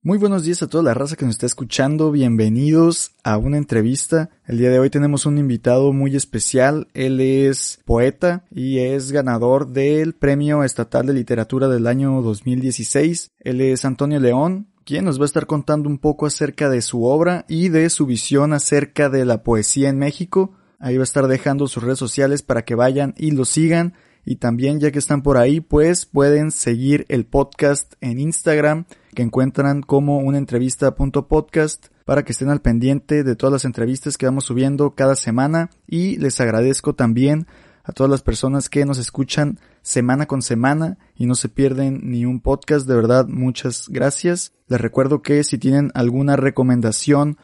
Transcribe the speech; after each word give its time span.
Muy 0.00 0.16
buenos 0.16 0.44
días 0.44 0.62
a 0.62 0.68
toda 0.68 0.84
la 0.84 0.94
raza 0.94 1.16
que 1.16 1.24
nos 1.24 1.34
está 1.34 1.46
escuchando. 1.46 2.12
Bienvenidos 2.12 3.16
a 3.24 3.36
una 3.36 3.56
entrevista. 3.56 4.30
El 4.46 4.58
día 4.58 4.70
de 4.70 4.78
hoy 4.78 4.90
tenemos 4.90 5.26
un 5.26 5.38
invitado 5.38 5.92
muy 5.92 6.14
especial. 6.14 6.86
Él 6.94 7.20
es 7.20 7.80
poeta 7.84 8.44
y 8.52 8.78
es 8.78 9.10
ganador 9.10 9.66
del 9.66 10.14
Premio 10.14 10.62
Estatal 10.62 11.06
de 11.06 11.14
Literatura 11.14 11.66
del 11.66 11.88
año 11.88 12.22
2016. 12.22 13.32
Él 13.40 13.60
es 13.60 13.84
Antonio 13.84 14.20
León, 14.20 14.68
quien 14.84 15.04
nos 15.04 15.18
va 15.18 15.24
a 15.24 15.26
estar 15.26 15.46
contando 15.46 15.88
un 15.88 15.98
poco 15.98 16.26
acerca 16.26 16.70
de 16.70 16.80
su 16.80 17.02
obra 17.02 17.44
y 17.48 17.68
de 17.68 17.90
su 17.90 18.06
visión 18.06 18.52
acerca 18.52 19.08
de 19.08 19.24
la 19.24 19.42
poesía 19.42 19.88
en 19.88 19.98
México. 19.98 20.52
Ahí 20.78 20.96
va 20.96 21.02
a 21.02 21.10
estar 21.10 21.26
dejando 21.26 21.66
sus 21.66 21.82
redes 21.82 21.98
sociales 21.98 22.42
para 22.42 22.64
que 22.64 22.76
vayan 22.76 23.14
y 23.18 23.32
lo 23.32 23.44
sigan. 23.44 23.94
Y 24.30 24.36
también 24.36 24.78
ya 24.78 24.90
que 24.90 24.98
están 24.98 25.22
por 25.22 25.38
ahí, 25.38 25.62
pues 25.62 26.04
pueden 26.04 26.50
seguir 26.50 27.06
el 27.08 27.24
podcast 27.24 27.94
en 28.02 28.18
Instagram 28.18 28.84
que 29.14 29.22
encuentran 29.22 29.80
como 29.80 30.18
una 30.18 30.36
entrevista.podcast 30.36 31.86
para 32.04 32.24
que 32.26 32.32
estén 32.32 32.50
al 32.50 32.60
pendiente 32.60 33.24
de 33.24 33.36
todas 33.36 33.54
las 33.54 33.64
entrevistas 33.64 34.18
que 34.18 34.26
vamos 34.26 34.44
subiendo 34.44 34.90
cada 34.90 35.14
semana 35.14 35.70
y 35.86 36.18
les 36.18 36.42
agradezco 36.42 36.94
también 36.94 37.46
a 37.84 37.92
todas 37.92 38.10
las 38.10 38.20
personas 38.20 38.68
que 38.68 38.84
nos 38.84 38.98
escuchan 38.98 39.60
semana 39.80 40.26
con 40.26 40.42
semana 40.42 40.98
y 41.16 41.24
no 41.24 41.34
se 41.34 41.48
pierden 41.48 42.10
ni 42.10 42.26
un 42.26 42.40
podcast. 42.40 42.86
De 42.86 42.94
verdad, 42.94 43.26
muchas 43.28 43.88
gracias. 43.88 44.52
Les 44.66 44.78
recuerdo 44.78 45.22
que 45.22 45.42
si 45.42 45.56
tienen 45.56 45.90
alguna 45.94 46.36
recomendación 46.36 47.38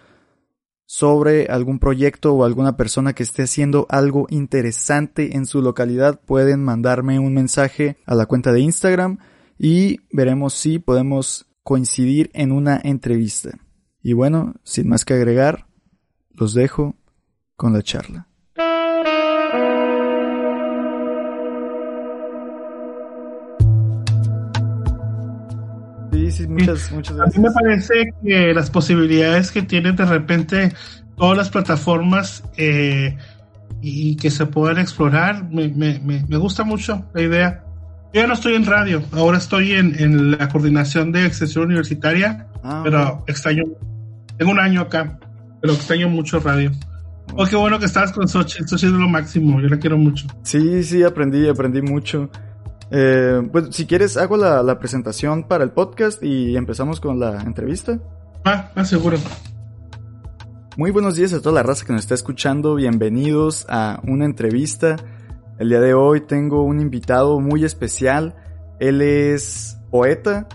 sobre 0.86 1.46
algún 1.46 1.78
proyecto 1.78 2.34
o 2.34 2.44
alguna 2.44 2.76
persona 2.76 3.12
que 3.12 3.22
esté 3.22 3.44
haciendo 3.44 3.86
algo 3.88 4.26
interesante 4.30 5.36
en 5.36 5.46
su 5.46 5.62
localidad, 5.62 6.20
pueden 6.20 6.62
mandarme 6.62 7.18
un 7.18 7.34
mensaje 7.34 7.96
a 8.06 8.14
la 8.14 8.26
cuenta 8.26 8.52
de 8.52 8.60
Instagram 8.60 9.18
y 9.58 10.00
veremos 10.12 10.54
si 10.54 10.78
podemos 10.78 11.46
coincidir 11.62 12.30
en 12.34 12.52
una 12.52 12.80
entrevista. 12.82 13.58
Y 14.02 14.12
bueno, 14.12 14.54
sin 14.64 14.88
más 14.88 15.04
que 15.04 15.14
agregar, 15.14 15.66
los 16.30 16.52
dejo 16.52 16.96
con 17.56 17.72
la 17.72 17.82
charla. 17.82 18.28
Sí, 26.34 26.46
muchas, 26.48 26.90
muchas 26.92 27.16
gracias. 27.16 27.36
A 27.36 27.40
mí 27.40 27.48
me 27.48 27.54
parece 27.54 28.12
que 28.24 28.52
las 28.52 28.70
posibilidades 28.70 29.52
que 29.52 29.62
tienen 29.62 29.96
de 29.96 30.04
repente 30.04 30.72
todas 31.16 31.36
las 31.36 31.48
plataformas 31.48 32.42
eh, 32.56 33.16
y 33.80 34.16
que 34.16 34.30
se 34.30 34.46
puedan 34.46 34.78
explorar, 34.78 35.48
me, 35.50 35.68
me, 35.68 36.00
me 36.00 36.36
gusta 36.36 36.64
mucho 36.64 37.04
la 37.14 37.22
idea. 37.22 37.64
Yo 38.14 38.20
ya 38.20 38.26
no 38.28 38.34
estoy 38.34 38.54
en 38.54 38.64
radio, 38.64 39.02
ahora 39.10 39.38
estoy 39.38 39.72
en, 39.72 40.30
la 40.30 40.48
coordinación 40.48 41.10
de 41.10 41.26
extensión 41.26 41.64
universitaria, 41.64 42.46
ah, 42.62 42.82
pero 42.84 43.24
extraño, 43.26 43.64
tengo 44.38 44.52
un 44.52 44.60
año 44.60 44.82
acá, 44.82 45.18
pero 45.60 45.74
extraño 45.74 46.08
mucho 46.08 46.38
radio. 46.38 46.70
Oh, 47.36 47.44
qué 47.44 47.56
bueno 47.56 47.80
que 47.80 47.86
estás 47.86 48.12
con 48.12 48.28
Xochitl, 48.28 48.68
Xochitl 48.68 48.94
es 48.94 49.00
lo 49.00 49.08
máximo, 49.08 49.60
yo 49.60 49.66
la 49.66 49.78
quiero 49.78 49.98
mucho. 49.98 50.28
Sí, 50.44 50.84
sí, 50.84 51.02
aprendí, 51.02 51.48
aprendí 51.48 51.82
mucho. 51.82 52.30
Eh, 52.90 53.48
pues 53.50 53.68
si 53.70 53.86
quieres 53.86 54.16
hago 54.16 54.36
la, 54.36 54.78
presentación 54.78 55.44
para 55.44 55.64
el 55.64 55.70
podcast 55.70 56.22
y 56.22 56.56
empezamos 56.56 57.00
con 57.00 57.18
la 57.18 57.42
entrevista. 57.42 57.98
Ah, 58.44 58.70
ah, 58.74 58.84
seguro. 58.84 59.18
Muy 60.76 60.90
buenos 60.90 61.16
días 61.16 61.32
a 61.32 61.40
toda 61.40 61.54
la 61.54 61.62
raza 61.62 61.86
que 61.86 61.92
nos 61.92 62.02
está 62.02 62.14
escuchando, 62.14 62.74
bienvenidos 62.74 63.64
a 63.68 64.00
una 64.04 64.24
entrevista. 64.24 64.96
El 65.58 65.68
día 65.68 65.80
de 65.80 65.94
hoy 65.94 66.20
tengo 66.20 66.64
un 66.64 66.80
invitado 66.80 67.38
muy 67.40 67.64
especial. 67.64 68.34
Él 68.80 69.00
es 69.00 69.78
poeta, 69.90 70.48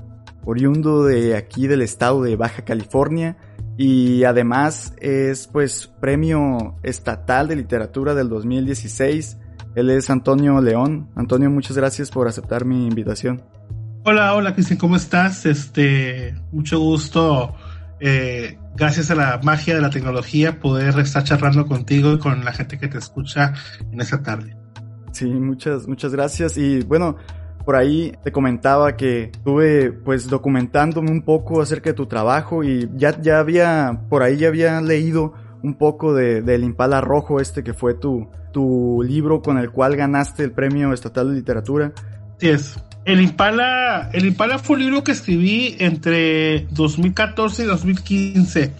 oriundo 0.43 1.05
de 1.05 1.37
aquí 1.37 1.67
del 1.67 1.81
estado 1.81 2.21
de 2.21 2.35
Baja 2.35 2.63
California 2.63 3.37
y 3.77 4.25
además 4.25 4.93
es 4.99 5.47
pues 5.47 5.87
premio 6.01 6.75
estatal 6.83 7.47
de 7.47 7.55
literatura 7.55 8.13
del 8.13 8.27
2016. 8.27 9.37
Él 9.75 9.89
es 9.89 10.09
Antonio 10.09 10.61
León. 10.61 11.09
Antonio, 11.15 11.49
muchas 11.49 11.77
gracias 11.77 12.11
por 12.11 12.27
aceptar 12.27 12.65
mi 12.65 12.87
invitación. 12.87 13.41
Hola, 14.05 14.33
hola 14.33 14.53
Cristian, 14.53 14.79
¿cómo 14.79 14.95
estás? 14.95 15.45
Este, 15.45 16.33
mucho 16.51 16.79
gusto. 16.79 17.53
Eh, 17.99 18.57
gracias 18.75 19.11
a 19.11 19.15
la 19.15 19.39
magia 19.43 19.75
de 19.75 19.81
la 19.81 19.89
tecnología 19.89 20.59
poder 20.59 20.97
estar 20.99 21.23
charlando 21.23 21.67
contigo 21.67 22.13
y 22.13 22.19
con 22.19 22.45
la 22.45 22.53
gente 22.53 22.79
que 22.79 22.87
te 22.87 22.97
escucha 22.97 23.53
en 23.91 23.99
esta 23.99 24.23
tarde. 24.23 24.55
Sí, 25.11 25.25
muchas, 25.25 25.87
muchas 25.87 26.13
gracias. 26.13 26.57
Y 26.57 26.79
bueno, 26.81 27.17
por 27.65 27.75
ahí 27.75 28.13
te 28.23 28.31
comentaba 28.31 28.95
que 28.95 29.25
estuve 29.25 29.91
pues 29.91 30.29
documentándome 30.29 31.11
un 31.11 31.21
poco 31.21 31.61
acerca 31.61 31.89
de 31.89 31.93
tu 31.93 32.05
trabajo 32.05 32.63
y 32.63 32.89
ya, 32.95 33.19
ya 33.21 33.39
había, 33.39 34.01
por 34.09 34.23
ahí 34.23 34.37
ya 34.37 34.47
había 34.47 34.81
leído 34.81 35.33
un 35.63 35.75
poco 35.75 36.13
de, 36.13 36.41
del 36.41 36.63
Impala 36.63 37.01
Rojo 37.01 37.39
este 37.39 37.63
que 37.63 37.73
fue 37.73 37.93
tu, 37.93 38.29
tu 38.51 39.03
libro 39.03 39.41
con 39.41 39.57
el 39.57 39.71
cual 39.71 39.95
ganaste 39.95 40.43
el 40.43 40.51
Premio 40.51 40.93
Estatal 40.93 41.29
de 41.29 41.35
Literatura. 41.35 41.91
Sí 42.37 42.49
es. 42.49 42.79
El 43.05 43.21
Impala, 43.21 44.09
el 44.13 44.25
Impala 44.25 44.59
fue 44.59 44.75
un 44.75 44.83
libro 44.83 45.03
que 45.03 45.11
escribí 45.11 45.75
entre 45.79 46.67
2014 46.71 47.63
y 47.63 47.65
2015. 47.65 48.73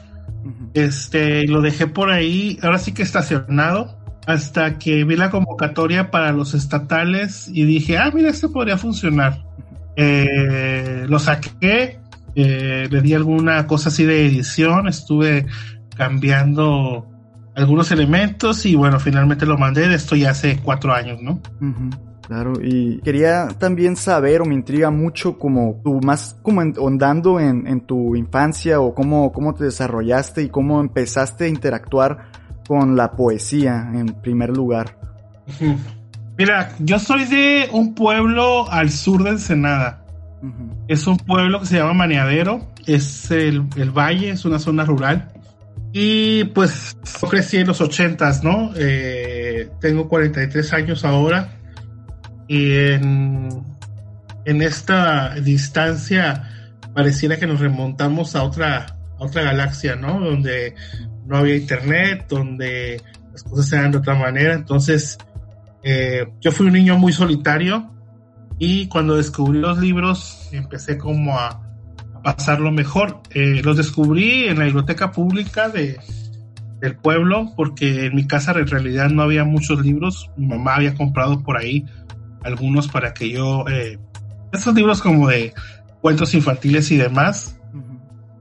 Este, 0.73 1.47
lo 1.47 1.61
dejé 1.61 1.87
por 1.87 2.09
ahí, 2.09 2.59
ahora 2.61 2.77
sí 2.77 2.93
que 2.93 3.03
estacionado 3.03 3.97
hasta 4.27 4.77
que 4.77 5.03
vi 5.05 5.15
la 5.15 5.31
convocatoria 5.31 6.11
para 6.11 6.31
los 6.31 6.53
estatales 6.53 7.49
y 7.51 7.65
dije, 7.65 7.97
ah, 7.97 8.11
mira, 8.13 8.29
esto 8.29 8.51
podría 8.51 8.77
funcionar. 8.77 9.43
Eh, 9.95 11.05
lo 11.07 11.17
saqué, 11.17 11.99
eh, 12.35 12.87
le 12.89 13.01
di 13.01 13.15
alguna 13.15 13.65
cosa 13.65 13.89
así 13.89 14.05
de 14.05 14.27
edición, 14.27 14.87
estuve 14.87 15.47
cambiando 15.99 17.05
algunos 17.55 17.91
elementos 17.91 18.65
y 18.65 18.75
bueno, 18.75 19.01
finalmente 19.01 19.45
lo 19.45 19.57
mandé 19.57 19.89
de 19.89 19.95
esto 19.95 20.15
ya 20.15 20.31
hace 20.31 20.59
cuatro 20.63 20.93
años, 20.93 21.21
¿no? 21.21 21.41
Claro, 22.25 22.53
y 22.63 23.01
quería 23.01 23.49
también 23.59 23.97
saber 23.97 24.41
o 24.41 24.45
me 24.45 24.55
intriga 24.55 24.91
mucho 24.91 25.37
como 25.37 25.81
tú 25.83 25.99
más 26.01 26.39
como 26.41 26.61
ondando 26.61 27.37
en, 27.39 27.67
en 27.67 27.81
tu 27.81 28.15
infancia 28.15 28.79
o 28.79 28.95
cómo, 28.95 29.33
cómo 29.33 29.53
te 29.53 29.65
desarrollaste 29.65 30.43
y 30.43 30.49
cómo 30.49 30.79
empezaste 30.79 31.45
a 31.45 31.47
interactuar 31.49 32.29
con 32.65 32.95
la 32.95 33.11
poesía 33.11 33.89
en 33.93 34.05
primer 34.21 34.55
lugar? 34.55 34.95
Mira, 36.37 36.69
yo 36.79 36.99
soy 36.99 37.25
de 37.25 37.67
un 37.73 37.93
pueblo 37.93 38.71
al 38.71 38.89
sur 38.89 39.23
de 39.23 39.31
Ensenada. 39.31 40.05
Es 40.87 41.05
un 41.07 41.17
pueblo 41.17 41.59
que 41.59 41.65
se 41.65 41.77
llama 41.77 41.93
Maneadero, 41.93 42.65
es 42.85 43.29
el, 43.31 43.61
valle, 43.91 44.29
es 44.29 44.45
una 44.45 44.59
zona 44.59 44.85
rural. 44.85 45.31
Y 45.91 46.43
pues 46.45 46.97
yo 47.21 47.27
crecí 47.27 47.57
en 47.57 47.67
los 47.67 47.81
ochentas, 47.81 48.43
¿no? 48.43 48.71
Eh, 48.75 49.69
tengo 49.79 50.07
43 50.07 50.73
años 50.73 51.03
ahora. 51.03 51.57
Y 52.47 52.73
en, 52.73 53.49
en 54.45 54.61
esta 54.61 55.35
distancia 55.35 56.49
pareciera 56.93 57.37
que 57.37 57.47
nos 57.47 57.59
remontamos 57.59 58.35
a 58.35 58.43
otra, 58.43 58.97
a 59.19 59.23
otra 59.23 59.43
galaxia, 59.43 59.95
¿no? 59.95 60.19
Donde 60.19 60.75
no 61.25 61.37
había 61.37 61.55
internet, 61.55 62.25
donde 62.29 63.01
las 63.31 63.43
cosas 63.43 63.69
se 63.69 63.75
dan 63.77 63.91
de 63.91 63.99
otra 63.99 64.15
manera. 64.15 64.53
Entonces, 64.53 65.17
eh, 65.83 66.27
yo 66.41 66.51
fui 66.51 66.67
un 66.67 66.73
niño 66.73 66.97
muy 66.97 67.13
solitario 67.13 67.91
y 68.57 68.87
cuando 68.87 69.15
descubrí 69.15 69.59
los 69.59 69.77
libros 69.77 70.49
empecé 70.51 70.97
como 70.97 71.37
a, 71.37 71.68
pasarlo 72.23 72.71
mejor. 72.71 73.21
Eh, 73.31 73.61
los 73.63 73.77
descubrí 73.77 74.45
en 74.45 74.59
la 74.59 74.65
biblioteca 74.65 75.11
pública 75.11 75.69
de, 75.69 75.97
del 76.79 76.95
pueblo 76.95 77.53
porque 77.55 78.05
en 78.05 78.15
mi 78.15 78.27
casa 78.27 78.51
en 78.51 78.67
realidad 78.67 79.09
no 79.09 79.23
había 79.23 79.43
muchos 79.43 79.81
libros. 79.81 80.29
Mi 80.37 80.47
mamá 80.47 80.75
había 80.75 80.95
comprado 80.95 81.43
por 81.43 81.57
ahí 81.57 81.85
algunos 82.43 82.87
para 82.87 83.13
que 83.13 83.29
yo... 83.29 83.65
Eh, 83.67 83.97
estos 84.51 84.73
libros 84.73 85.01
como 85.01 85.27
de 85.27 85.53
cuentos 86.01 86.33
infantiles 86.33 86.89
y 86.91 86.97
demás 86.97 87.59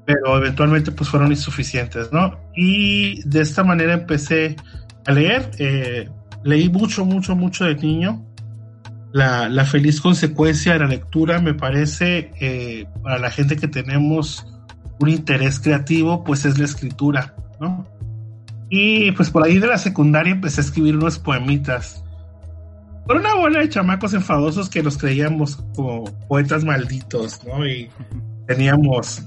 pero 0.09 0.39
eventualmente 0.39 0.91
pues 0.91 1.11
fueron 1.11 1.33
insuficientes, 1.33 2.11
¿no? 2.11 2.41
Y 2.57 3.21
de 3.29 3.43
esta 3.43 3.63
manera 3.63 3.93
empecé 3.93 4.57
a 5.05 5.13
leer, 5.13 5.51
eh, 5.59 6.09
leí 6.45 6.71
mucho, 6.71 7.05
mucho, 7.05 7.37
mucho 7.37 7.67
de 7.67 7.75
niño. 7.75 8.25
La, 9.13 9.49
la, 9.49 9.65
feliz 9.65 10.01
consecuencia 10.01 10.75
de 10.75 10.81
la 10.81 10.87
lectura 10.87 11.41
me 11.41 11.55
parece, 11.55 12.31
eh, 12.41 12.87
para 13.03 13.19
la 13.19 13.31
gente 13.31 13.57
que 13.57 13.67
tenemos 13.67 14.47
un 15.01 15.09
interés 15.09 15.61
creativo, 15.61 16.25
pues 16.25 16.45
es 16.45 16.59
la 16.59 16.67
escritura, 16.67 17.35
¿no? 17.61 17.87
Y 18.71 19.13
pues 19.13 19.31
por 19.31 19.45
ahí 19.45 19.59
de 19.59 19.67
la 19.67 19.79
secundaria 19.79 20.33
empecé 20.33 20.61
a 20.61 20.65
escribir 20.65 20.97
unos 20.97 21.19
poemitas. 21.19 22.05
Por 23.07 23.17
una 23.17 23.35
bola 23.35 23.61
de 23.61 23.69
chamacos 23.71 24.13
enfadosos 24.13 24.69
que 24.69 24.83
los 24.83 24.99
creíamos 24.99 25.57
como 25.75 26.05
poetas 26.29 26.65
malditos, 26.65 27.43
¿no? 27.45 27.67
Y 27.67 27.89
teníamos 28.47 29.23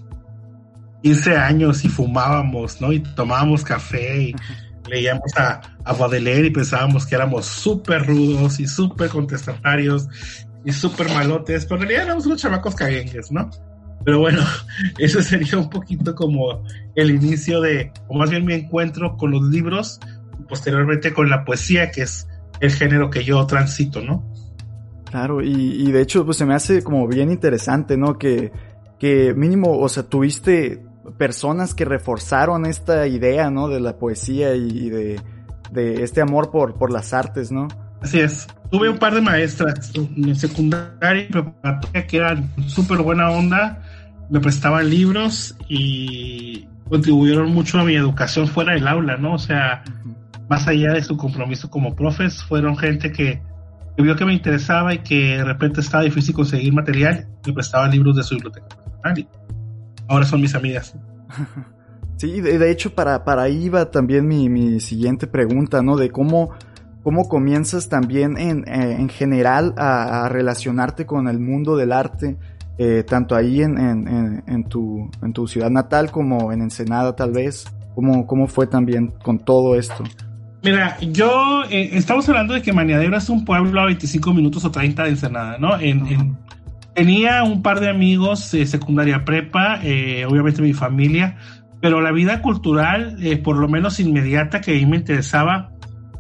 15 1.02 1.38
años 1.38 1.84
y 1.84 1.90
fumábamos, 1.90 2.80
¿no? 2.80 2.92
Y 2.92 3.00
tomábamos 3.00 3.64
café 3.64 4.22
y 4.22 4.36
leíamos 4.92 5.36
a, 5.38 5.62
a 5.86 5.94
Baudelaire 5.94 6.48
y 6.48 6.52
pensábamos 6.52 7.06
que 7.06 7.16
éramos 7.16 7.46
súper 7.46 8.06
rudos 8.06 8.60
y 8.60 8.68
súper 8.68 9.10
contestatarios 9.10 10.08
y 10.66 10.74
súper 10.74 11.08
malotes, 11.10 11.66
pero 11.66 11.78
en 11.78 11.82
realidad 11.88 12.06
éramos 12.06 12.26
unos 12.26 12.42
chamacos 12.42 12.76
caguengues, 12.76 13.32
¿no? 13.32 13.50
Pero 14.04 14.20
bueno, 14.20 14.42
eso 15.00 15.22
sería 15.22 15.58
un 15.58 15.70
poquito 15.70 16.14
como 16.14 16.64
el 16.96 17.12
inicio 17.12 17.62
de, 17.62 17.92
o 18.10 18.18
más 18.18 18.30
bien 18.30 18.46
mi 18.46 18.54
encuentro 18.54 19.16
con 19.16 19.32
los 19.32 19.44
libros 19.44 20.00
y 20.38 20.44
posteriormente 20.44 21.14
con 21.14 21.30
la 21.30 21.46
poesía, 21.46 21.90
que 21.90 22.02
es 22.02 22.28
el 22.60 22.72
género 22.72 23.10
que 23.10 23.24
yo 23.24 23.46
transito, 23.48 24.02
¿no? 24.02 24.30
Claro, 25.06 25.42
y, 25.42 25.54
y 25.54 25.92
de 25.92 26.02
hecho, 26.02 26.26
pues 26.26 26.38
se 26.38 26.46
me 26.46 26.54
hace 26.54 26.84
como 26.84 27.08
bien 27.08 27.32
interesante, 27.32 27.98
¿no? 27.98 28.18
Que, 28.18 28.52
que 29.00 29.34
mínimo, 29.34 29.80
o 29.80 29.90
sea, 29.90 30.04
tuviste 30.04 30.84
personas 31.18 31.74
que 31.74 31.86
reforzaron 31.86 32.66
esta 32.66 33.08
idea, 33.08 33.50
¿no? 33.50 33.68
De 33.68 33.80
la 33.80 33.98
poesía 33.98 34.56
y, 34.56 34.90
de, 34.90 35.22
de, 35.72 36.04
este 36.04 36.22
amor 36.22 36.52
por, 36.52 36.76
por 36.76 36.92
las 36.92 37.14
artes, 37.14 37.52
¿no? 37.52 37.68
Así 38.02 38.20
es. 38.20 38.48
Tuve 38.72 38.90
un 38.90 38.98
par 38.98 39.14
de 39.14 39.22
maestras 39.22 39.92
en 39.96 40.36
secundaria 40.36 41.24
y 41.24 41.28
preparatoria 41.28 42.08
que 42.08 42.18
eran 42.18 42.50
súper 42.68 43.00
buena 43.00 43.30
onda, 43.30 43.84
me 44.30 44.40
prestaban 44.40 44.90
libros 44.90 45.56
y 45.68 46.68
contribuyeron 46.90 47.52
mucho 47.54 47.80
a 47.80 47.84
mi 47.84 47.96
educación 47.96 48.48
fuera 48.48 48.74
del 48.74 48.88
aula, 48.88 49.18
¿no? 49.18 49.34
O 49.34 49.40
sea, 49.40 49.84
más 50.50 50.68
allá 50.68 50.94
de 50.94 51.04
su 51.04 51.18
compromiso 51.18 51.70
como 51.70 51.96
profes, 51.96 52.44
fueron 52.44 52.78
gente 52.78 53.12
que, 53.12 53.42
vio 53.98 54.16
que 54.16 54.26
me 54.26 54.34
interesaba 54.34 54.94
y 54.94 55.00
que 55.00 55.38
de 55.38 55.44
repente 55.44 55.82
estaba 55.82 56.04
difícil 56.04 56.34
conseguir 56.34 56.74
material, 56.74 57.28
me 57.46 57.54
prestaban 57.54 57.92
libros 57.92 58.16
de 58.16 58.24
su 58.24 58.36
biblioteca 58.36 58.68
personal 58.68 59.28
ahora 60.12 60.26
son 60.26 60.42
mis 60.42 60.56
amigas. 60.56 60.96
Sí, 62.18 62.40
de, 62.40 62.70
hecho 62.70 62.94
para, 62.94 63.24
para 63.24 63.42
ahí 63.42 63.68
va 63.68 63.90
también 63.90 64.28
mi, 64.28 64.48
mi 64.48 64.80
siguiente 64.80 65.26
pregunta, 65.26 65.82
¿no? 65.82 65.98
De 65.98 66.12
cómo, 66.12 66.52
cómo 67.02 67.28
comienzas 67.28 67.90
también 67.90 68.38
en, 68.38 68.60
eh, 68.68 68.98
en 69.00 69.10
general 69.10 69.74
a, 69.76 70.30
relacionarte 70.30 71.08
con 71.08 71.28
el 71.28 71.40
mundo 71.40 71.76
del 71.76 71.92
arte, 71.92 72.38
eh, 72.78 73.04
tanto 73.08 73.36
ahí 73.36 73.64
en, 73.64 73.76
en, 73.80 74.44
en, 74.46 74.64
tu, 74.66 75.10
en 75.24 75.34
tu 75.34 75.48
ciudad 75.48 75.72
natal 75.72 76.12
como 76.12 76.52
en 76.52 76.62
Ensenada 76.62 77.16
tal 77.16 77.32
vez. 77.32 77.66
¿Cómo, 77.96 78.28
cómo 78.28 78.46
fue 78.46 78.68
también 78.68 79.08
con 79.24 79.40
todo 79.40 79.74
esto? 79.74 80.04
Mira, 80.64 81.00
yo, 81.00 81.64
eh, 81.72 81.90
estamos 81.94 82.30
hablando 82.30 82.54
de 82.54 82.62
que 82.62 82.72
Maniadero 82.72 83.18
es 83.18 83.30
un 83.30 83.44
pueblo 83.44 83.82
a 83.82 83.86
25 83.86 84.32
minutos 84.32 84.64
o 84.64 84.70
30 84.70 85.06
de 85.06 85.10
Ensenada, 85.10 85.58
¿no? 85.58 85.80
En, 85.80 86.38
Tenía 86.94 87.44
un 87.44 87.62
par 87.62 87.80
de 87.80 87.90
amigos 87.90 88.52
de 88.52 88.66
secundaria 88.66 89.24
prepa, 89.24 89.80
eh, 89.82 90.26
obviamente 90.26 90.62
mi 90.62 90.74
familia, 90.74 91.38
pero 91.82 92.02
la 92.02 92.12
vida 92.12 92.42
cultural, 92.42 93.18
eh, 93.22 93.38
por 93.38 93.58
lo 93.58 93.68
menos 93.68 94.00
inmediata, 94.00 94.62
que 94.62 94.72
a 94.72 94.74
mí 94.76 94.86
me 94.86 94.98
interesaba, 94.98 95.72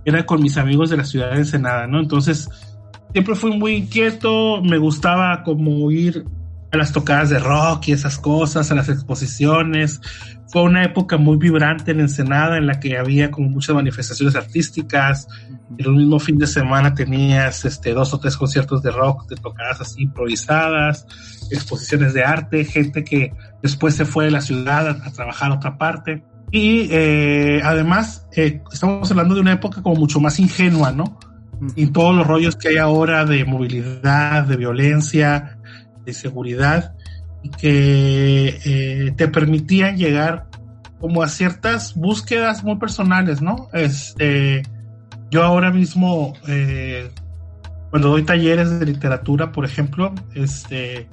era 0.05 0.25
con 0.25 0.41
mis 0.41 0.57
amigos 0.57 0.89
de 0.89 0.97
la 0.97 1.03
ciudad 1.03 1.31
de 1.31 1.37
Ensenada, 1.37 1.87
¿no? 1.87 1.99
Entonces, 1.99 2.49
siempre 3.11 3.35
fui 3.35 3.55
muy 3.57 3.73
inquieto, 3.73 4.61
me 4.63 4.77
gustaba 4.77 5.43
como 5.43 5.91
ir 5.91 6.25
a 6.71 6.77
las 6.77 6.91
tocadas 6.93 7.29
de 7.29 7.39
rock 7.39 7.89
y 7.89 7.91
esas 7.91 8.17
cosas, 8.17 8.71
a 8.71 8.75
las 8.75 8.89
exposiciones. 8.89 10.01
Fue 10.47 10.63
una 10.63 10.83
época 10.83 11.17
muy 11.17 11.37
vibrante 11.37 11.91
en 11.91 11.99
Ensenada 11.99 12.57
en 12.57 12.67
la 12.67 12.79
que 12.79 12.97
había 12.97 13.31
como 13.31 13.49
muchas 13.49 13.75
manifestaciones 13.75 14.35
artísticas. 14.35 15.27
En 15.77 15.87
un 15.87 15.97
mismo 15.97 16.19
fin 16.19 16.37
de 16.37 16.47
semana 16.47 16.93
tenías 16.93 17.65
este, 17.65 17.93
dos 17.93 18.13
o 18.13 18.19
tres 18.19 18.37
conciertos 18.37 18.81
de 18.83 18.91
rock, 18.91 19.27
de 19.29 19.35
tocadas 19.35 19.81
así 19.81 20.03
improvisadas, 20.03 21.05
exposiciones 21.51 22.13
de 22.13 22.23
arte, 22.23 22.65
gente 22.65 23.03
que 23.03 23.33
después 23.61 23.95
se 23.95 24.05
fue 24.05 24.25
de 24.25 24.31
la 24.31 24.41
ciudad 24.41 24.89
a, 24.89 25.11
trabajar 25.11 25.51
a 25.51 25.55
otra 25.55 25.77
parte. 25.77 26.23
Y 26.51 26.89
eh, 26.91 27.61
además, 27.63 28.27
eh, 28.35 28.61
estamos 28.71 29.09
hablando 29.09 29.35
de 29.35 29.41
una 29.41 29.53
época 29.53 29.81
como 29.81 29.95
mucho 29.95 30.19
más 30.19 30.37
ingenua, 30.39 30.91
¿no? 30.91 31.17
Y 31.75 31.87
todos 31.87 32.15
los 32.15 32.25
rollos 32.25 32.55
que 32.55 32.69
hay 32.69 32.77
ahora 32.77 33.23
de 33.23 33.45
movilidad, 33.45 34.45
de 34.45 34.57
violencia, 34.57 35.59
de 36.11 36.19
seguridad 36.19 36.93
y 37.43 37.49
que 37.49 38.59
eh, 38.65 39.13
te 39.15 39.27
permitían 39.27 39.97
llegar 39.97 40.47
como 40.99 41.23
a 41.23 41.27
ciertas 41.27 41.95
búsquedas 41.95 42.63
muy 42.63 42.77
personales, 42.77 43.41
¿no? 43.41 43.69
Este, 43.73 44.61
yo 45.31 45.43
ahora 45.43 45.71
mismo, 45.71 46.33
eh, 46.47 47.09
cuando 47.89 48.09
doy 48.09 48.23
talleres 48.23 48.79
de 48.79 48.85
literatura, 48.85 49.51
por 49.51 49.65
ejemplo, 49.65 50.13
este, 50.35 51.09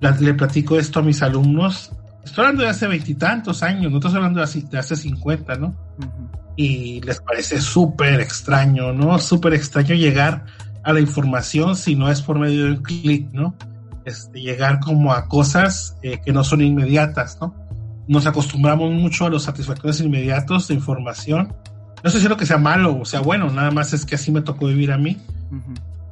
le 0.00 0.34
platico 0.34 0.78
esto 0.78 1.00
a 1.00 1.02
mis 1.02 1.22
alumnos. 1.22 1.92
Estoy 2.24 2.44
hablando 2.44 2.62
de 2.62 2.70
hace 2.70 2.86
veintitantos 2.86 3.62
años, 3.62 3.90
no 3.92 3.98
estoy 3.98 4.14
hablando 4.16 4.38
de 4.38 4.44
hace, 4.44 4.62
de 4.62 4.78
hace 4.78 4.96
50, 4.96 5.56
¿no? 5.56 5.74
Y 6.56 7.00
les 7.02 7.20
parece 7.20 7.60
súper 7.60 8.20
extraño, 8.20 8.92
¿no? 8.92 9.18
Súper 9.18 9.54
extraño 9.54 9.94
llegar 9.94 10.46
a 10.82 10.92
la 10.92 11.00
información 11.00 11.76
si 11.76 11.94
no 11.94 12.10
es 12.10 12.22
por 12.22 12.38
medio 12.38 12.64
de 12.64 12.70
un 12.72 12.82
clic, 12.82 13.28
¿no? 13.32 13.54
Este, 14.04 14.40
llegar 14.40 14.80
como 14.80 15.12
a 15.12 15.26
cosas 15.26 15.96
eh, 16.02 16.20
que 16.24 16.32
no 16.32 16.44
son 16.44 16.62
inmediatas, 16.62 17.38
¿no? 17.40 17.54
Nos 18.06 18.26
acostumbramos 18.26 18.92
mucho 18.92 19.26
a 19.26 19.28
los 19.28 19.42
satisfactores 19.42 20.00
inmediatos 20.00 20.68
de 20.68 20.74
información. 20.74 21.54
No 22.02 22.10
sé 22.10 22.20
si 22.20 22.28
lo 22.28 22.36
que 22.36 22.46
sea 22.46 22.58
malo 22.58 22.98
o 23.00 23.04
sea 23.04 23.20
bueno, 23.20 23.50
nada 23.50 23.70
más 23.70 23.92
es 23.92 24.06
que 24.06 24.14
así 24.14 24.30
me 24.30 24.40
tocó 24.40 24.66
vivir 24.66 24.92
a 24.92 24.98
mí. 24.98 25.18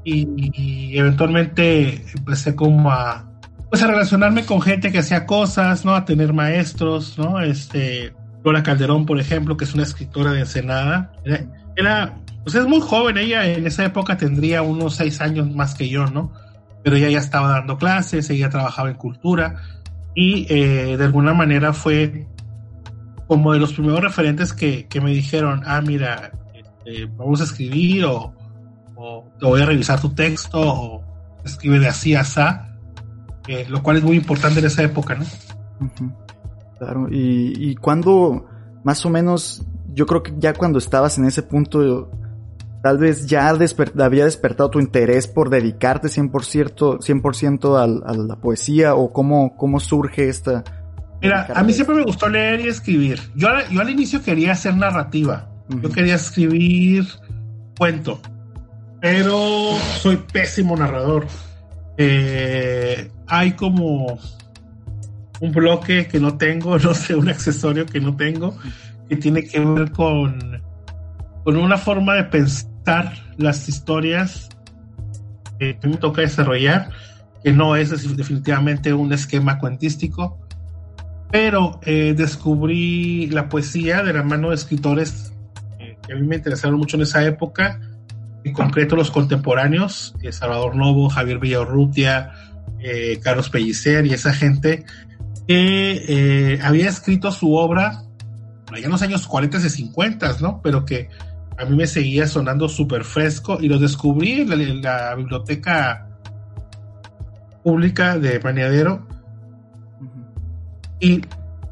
y, 0.05 0.97
eventualmente 0.97 2.05
empecé 2.15 2.55
como 2.55 2.91
a, 2.91 3.27
pues 3.71 3.83
a 3.83 3.87
relacionarme 3.87 4.44
con 4.44 4.61
gente 4.61 4.93
que 4.93 4.99
hacía 4.99 5.27
cosas, 5.27 5.85
¿no? 5.85 5.94
A 5.94 6.05
tener 6.05 6.33
maestros, 6.33 7.19
¿no? 7.19 7.41
Este, 7.41 8.15
Lola 8.44 8.62
Calderón, 8.62 9.06
por 9.06 9.19
ejemplo, 9.19 9.56
que 9.56 9.65
es 9.65 9.75
una 9.75 9.83
escritora 9.83 10.33
de 10.33 10.41
Ensenada. 10.41 11.12
Era, 11.25 11.47
era, 11.75 12.15
pues 12.44 12.55
es 12.55 12.67
muy 12.67 12.81
joven, 12.81 13.19
ella 13.19 13.44
en 13.44 13.67
esa 13.67 13.85
época 13.85 14.17
tendría 14.17 14.62
unos 14.62 14.94
seis 14.97 15.21
años 15.21 15.50
más 15.55 15.75
que 15.75 15.88
yo, 15.88 16.06
¿no? 16.06 16.33
Pero 16.87 16.99
ella 16.99 17.11
ya 17.11 17.19
estaba 17.19 17.49
dando 17.49 17.79
clases, 17.79 18.31
ella 18.31 18.49
trabajaba 18.49 18.88
en 18.91 18.94
cultura 18.94 19.56
y 20.15 20.47
eh, 20.49 20.97
de 20.97 21.05
alguna 21.05 21.35
manera 21.35 21.73
fue 21.73 22.29
como 23.27 23.53
de 23.53 23.59
los 23.59 23.73
primeros 23.73 24.00
referentes 24.00 24.53
que, 24.53 24.87
me 25.03 25.11
dijeron, 25.11 25.62
ah, 25.67 25.81
mira, 25.81 26.31
este, 26.55 27.06
vamos 27.06 27.41
a 27.41 27.44
escribir 27.44 28.05
o, 28.05 28.33
te 29.37 29.47
voy 29.47 29.62
a 29.62 29.67
revisar 29.67 30.00
tu 30.00 30.11
texto 30.11 30.61
o 30.62 31.05
escribe 31.44 31.81
de 31.81 31.88
así 31.88 32.15
a 32.15 32.21
así, 32.21 32.79
eh, 33.49 33.67
lo 33.69 33.83
cual 33.83 33.97
es 33.97 34.05
muy 34.05 34.17
importante 34.17 34.61
en 34.61 34.67
esa 34.67 34.85
época, 34.85 35.17
¿no? 35.17 35.25
Claro, 36.79 37.09
y, 37.11 37.71
y 37.71 37.75
cuando 37.75 38.47
más 38.85 39.05
o 39.05 39.11
menos, 39.11 39.67
yo 39.93 40.06
creo 40.06 40.23
que 40.23 40.35
ya 40.38 40.55
cuando 40.55 40.79
estabas 40.79 41.19
en 41.19 41.25
ese 41.25 41.43
punto 41.43 42.12
tal 42.87 42.99
vez 42.99 43.27
ya 43.27 43.49
había 43.49 44.27
despertado 44.27 44.71
tu 44.71 44.79
interés 44.79 45.27
por 45.27 45.50
dedicarte 45.50 46.06
100%, 46.06 47.03
100 47.03 47.61
a, 47.77 48.12
la 48.15 48.37
poesía 48.37 48.94
o 48.94 49.12
cómo, 49.12 49.56
cómo 49.56 49.81
surge 49.81 50.29
esta... 50.29 50.62
Mira, 51.21 51.49
a 51.53 51.65
mí 51.65 51.73
siempre 51.73 51.97
me 51.97 52.05
gustó 52.05 52.28
leer 52.28 52.61
y 52.61 52.69
escribir. 52.69 53.19
Yo, 53.35 53.49
yo 53.73 53.81
al 53.81 53.90
inicio 53.90 54.23
quería 54.23 54.52
hacer 54.52 54.76
narrativa. 54.76 55.49
Yo 55.69 55.90
quería 55.90 56.14
escribir 56.14 57.09
cuento. 57.76 58.21
Pero 59.00 59.76
soy 59.99 60.19
pésimo 60.19 60.76
narrador. 60.76 61.26
Eh, 61.99 63.11
hay 63.26 63.50
como 63.55 64.16
un 65.40 65.50
bloque 65.50 66.07
que 66.07 66.21
no 66.21 66.38
tengo, 66.38 66.78
no 66.78 66.95
sé, 66.95 67.16
un 67.16 67.28
accesorio 67.28 67.85
que 67.85 67.99
no 67.99 68.14
tengo, 68.14 68.57
que 69.09 69.16
tiene 69.16 69.43
que 69.43 69.59
ver 69.59 69.90
con, 69.90 70.62
con 71.43 71.57
una 71.57 71.78
forma 71.78 72.14
de 72.14 72.23
pensar 72.23 72.75
las 73.37 73.69
historias 73.69 74.49
que 75.59 75.78
me 75.83 75.97
toca 75.97 76.21
desarrollar, 76.23 76.90
que 77.43 77.52
no 77.52 77.76
es 77.76 78.16
definitivamente 78.16 78.93
un 78.93 79.12
esquema 79.12 79.59
cuentístico, 79.59 80.38
pero 81.31 81.81
eh, 81.83 82.14
descubrí 82.16 83.26
la 83.28 83.49
poesía 83.49 84.02
de 84.02 84.12
la 84.12 84.23
mano 84.23 84.50
de 84.50 84.55
escritores 84.55 85.33
eh, 85.78 85.99
que 86.07 86.12
a 86.12 86.16
mí 86.16 86.26
me 86.26 86.37
interesaron 86.37 86.78
mucho 86.78 86.97
en 86.97 87.02
esa 87.02 87.25
época, 87.25 87.81
en 88.45 88.52
concreto 88.52 88.97
los 88.97 89.11
contemporáneos, 89.11 90.14
eh, 90.23 90.33
Salvador 90.33 90.76
Novo, 90.76 91.09
Javier 91.09 91.38
Villarrutia, 91.38 92.33
Carlos 93.23 93.50
Pellicer 93.50 94.07
y 94.07 94.12
esa 94.12 94.33
gente 94.33 94.85
que 95.49 96.61
había 96.62 96.88
escrito 96.88 97.33
su 97.33 97.55
obra 97.55 98.02
allá 98.73 98.85
en 98.85 98.93
los 98.93 99.02
años 99.02 99.26
40 99.26 99.59
y 99.59 99.71
50, 99.71 100.37
¿no? 100.40 100.61
Pero 100.62 100.85
que 100.85 101.09
a 101.58 101.64
mí 101.64 101.76
me 101.76 101.86
seguía 101.86 102.26
sonando 102.26 102.68
súper 102.68 103.04
fresco 103.04 103.58
y 103.60 103.68
lo 103.68 103.78
descubrí 103.78 104.42
en 104.42 104.82
la, 104.82 105.14
biblioteca 105.14 106.08
pública 107.62 108.18
de 108.18 108.38
Maniadero. 108.40 109.06
Y 111.00 111.22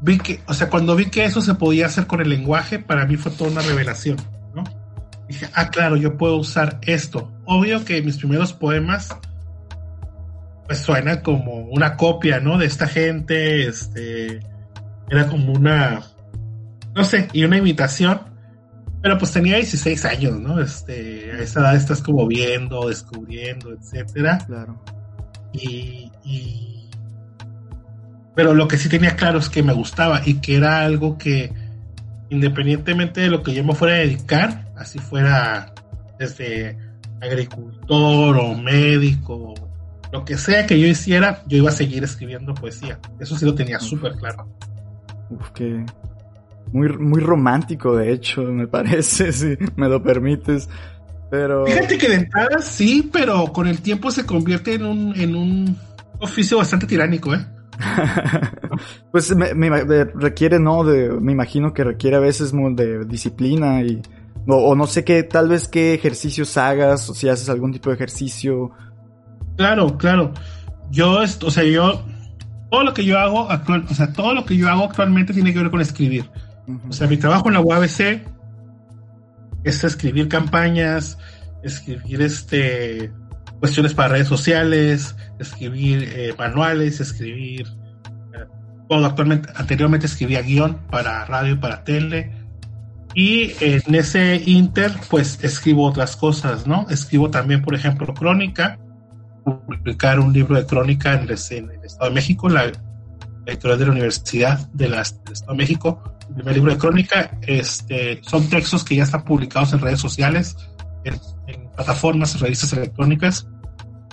vi 0.01 0.17
que, 0.17 0.41
o 0.47 0.53
sea, 0.53 0.69
cuando 0.69 0.95
vi 0.95 1.05
que 1.05 1.25
eso 1.25 1.41
se 1.41 1.55
podía 1.55 1.85
hacer 1.85 2.07
con 2.07 2.21
el 2.21 2.29
lenguaje, 2.29 2.79
para 2.79 3.05
mí 3.05 3.15
fue 3.15 3.31
toda 3.31 3.51
una 3.51 3.61
revelación, 3.61 4.17
¿no? 4.53 4.63
Dije, 5.27 5.47
ah, 5.53 5.69
claro, 5.69 5.95
yo 5.97 6.17
puedo 6.17 6.37
usar 6.37 6.79
esto. 6.83 7.31
Obvio 7.45 7.85
que 7.85 8.01
mis 8.01 8.17
primeros 8.17 8.53
poemas, 8.53 9.15
pues 10.65 10.79
suena 10.79 11.21
como 11.21 11.59
una 11.67 11.95
copia, 11.95 12.39
¿no? 12.39 12.57
De 12.57 12.65
esta 12.65 12.87
gente, 12.87 13.67
este, 13.67 14.39
era 15.09 15.27
como 15.27 15.53
una, 15.53 16.03
no 16.95 17.03
sé, 17.03 17.27
y 17.33 17.43
una 17.43 17.57
imitación 17.57 18.34
pero 19.05 19.19
pues 19.19 19.33
tenía 19.33 19.57
16 19.57 20.03
años, 20.05 20.39
¿no? 20.39 20.59
Este, 20.59 21.31
a 21.31 21.37
esa 21.37 21.59
edad 21.59 21.75
estás 21.75 22.01
como 22.01 22.25
viendo, 22.25 22.87
descubriendo, 22.87 23.71
etcétera. 23.71 24.39
Claro. 24.47 24.81
Y, 25.53 26.09
Pero 28.33 28.55
lo 28.55 28.67
que 28.67 28.79
sí 28.79 28.89
tenía 28.89 29.15
claro 29.15 29.37
es 29.37 29.47
que 29.47 29.61
me 29.61 29.73
gustaba 29.73 30.23
y 30.25 30.41
que 30.41 30.55
era 30.55 30.81
algo 30.81 31.19
que, 31.19 31.53
independientemente 32.31 33.21
de 33.21 33.27
lo 33.27 33.43
que 33.43 33.53
yo 33.53 33.63
me 33.63 33.75
fuera 33.75 33.93
a 33.93 33.99
dedicar, 33.99 34.73
así 34.75 34.97
fuera 34.97 35.75
desde 36.17 36.75
agricultor 37.21 38.37
o 38.37 38.55
médico, 38.55 39.53
lo 40.11 40.25
que 40.25 40.35
sea 40.35 40.65
que 40.65 40.79
yo 40.79 40.87
hiciera, 40.87 41.43
yo 41.45 41.57
iba 41.57 41.69
a 41.69 41.73
seguir 41.73 42.03
escribiendo 42.03 42.55
poesía. 42.55 42.97
Eso 43.19 43.37
sí 43.37 43.45
lo 43.45 43.53
tenía 43.53 43.79
súper 43.79 44.13
claro. 44.13 44.47
Uf, 45.29 45.51
que 45.51 45.85
muy, 46.71 46.89
muy 46.97 47.21
romántico, 47.21 47.95
de 47.95 48.11
hecho, 48.11 48.43
me 48.43 48.67
parece, 48.69 49.31
si 49.31 49.57
me 49.75 49.89
lo 49.89 50.01
permites. 50.01 50.69
Pero... 51.29 51.65
Fíjate 51.65 51.97
que 51.97 52.09
de 52.09 52.15
entrada 52.15 52.59
sí, 52.61 53.09
pero 53.11 53.51
con 53.51 53.67
el 53.67 53.81
tiempo 53.81 54.11
se 54.11 54.25
convierte 54.25 54.75
en 54.75 54.85
un, 54.85 55.15
en 55.15 55.35
un 55.35 55.77
oficio 56.19 56.57
bastante 56.57 56.85
tiránico, 56.85 57.33
¿eh? 57.33 57.45
pues 59.11 59.35
me, 59.35 59.69
requiere, 60.15 60.59
¿no? 60.59 60.83
De, 60.83 61.09
me 61.09 61.31
imagino 61.31 61.73
que 61.73 61.83
requiere 61.83 62.15
a 62.15 62.21
veces 62.21 62.51
de 62.53 63.05
disciplina 63.05 63.81
y... 63.81 64.01
O, 64.47 64.75
no 64.75 64.85
sé 64.85 65.03
qué, 65.03 65.23
tal 65.23 65.49
vez 65.49 65.67
qué 65.67 65.95
ejercicios 65.95 66.55
hagas, 66.55 67.09
o 67.09 67.15
si 67.15 67.27
haces 67.27 67.49
algún 67.49 67.71
tipo 67.71 67.89
de 67.89 67.95
ejercicio. 67.95 68.69
Claro, 69.57 69.97
claro. 69.97 70.33
Yo, 70.91 71.21
o 71.21 71.51
sea, 71.51 71.63
yo, 71.63 72.05
todo 72.69 72.83
lo 72.83 72.93
que 72.93 73.05
yo 73.05 73.17
hago 73.17 73.49
actual, 73.49 73.85
o 73.89 73.93
sea, 73.95 74.13
todo 74.13 74.35
lo 74.35 74.45
que 74.45 74.55
yo 74.55 74.69
hago 74.69 74.83
actualmente 74.83 75.33
tiene 75.33 75.51
que 75.51 75.59
ver 75.59 75.71
con 75.71 75.81
escribir. 75.81 76.29
O 76.89 76.93
sea, 76.93 77.07
mi 77.07 77.17
trabajo 77.17 77.47
en 77.47 77.53
la 77.53 77.61
UABC 77.61 78.23
es 79.63 79.83
escribir 79.83 80.27
campañas, 80.27 81.17
escribir 81.63 82.21
este 82.21 83.11
cuestiones 83.59 83.93
para 83.93 84.09
redes 84.09 84.27
sociales, 84.27 85.15
escribir 85.39 86.03
eh, 86.15 86.33
manuales, 86.37 86.99
escribir 86.99 87.67
eh, 88.33 89.43
anteriormente 89.55 90.05
escribía 90.05 90.41
guion 90.41 90.77
para 90.91 91.25
radio 91.25 91.53
y 91.53 91.57
para 91.57 91.83
tele. 91.83 92.31
Y 93.13 93.53
en 93.61 93.95
ese 93.95 94.41
inter, 94.45 94.91
pues 95.09 95.39
escribo 95.41 95.85
otras 95.85 96.17
cosas, 96.17 96.67
¿no? 96.67 96.85
Escribo 96.89 97.31
también, 97.31 97.61
por 97.61 97.73
ejemplo, 97.73 98.13
crónica, 98.13 98.77
publicar 99.45 100.19
un 100.19 100.33
libro 100.33 100.55
de 100.55 100.65
crónica 100.65 101.13
en 101.13 101.23
el, 101.23 101.31
Estado 101.31 102.09
de 102.09 102.11
México, 102.13 102.49
la 102.49 102.71
editorial 103.45 103.79
de 103.79 103.85
la 103.85 103.91
Universidad 103.91 104.67
de 104.73 104.89
del 104.89 104.99
Estado 104.99 105.51
de 105.51 105.57
México. 105.57 106.14
De 106.29 106.77
crónica 106.77 107.37
este, 107.41 108.21
son 108.23 108.49
textos 108.49 108.83
que 108.83 108.95
ya 108.95 109.03
están 109.03 109.23
publicados 109.23 109.73
en 109.73 109.79
redes 109.79 109.99
sociales, 109.99 110.57
en, 111.03 111.15
en 111.47 111.69
plataformas, 111.71 112.39
revistas 112.39 112.73
electrónicas. 112.73 113.47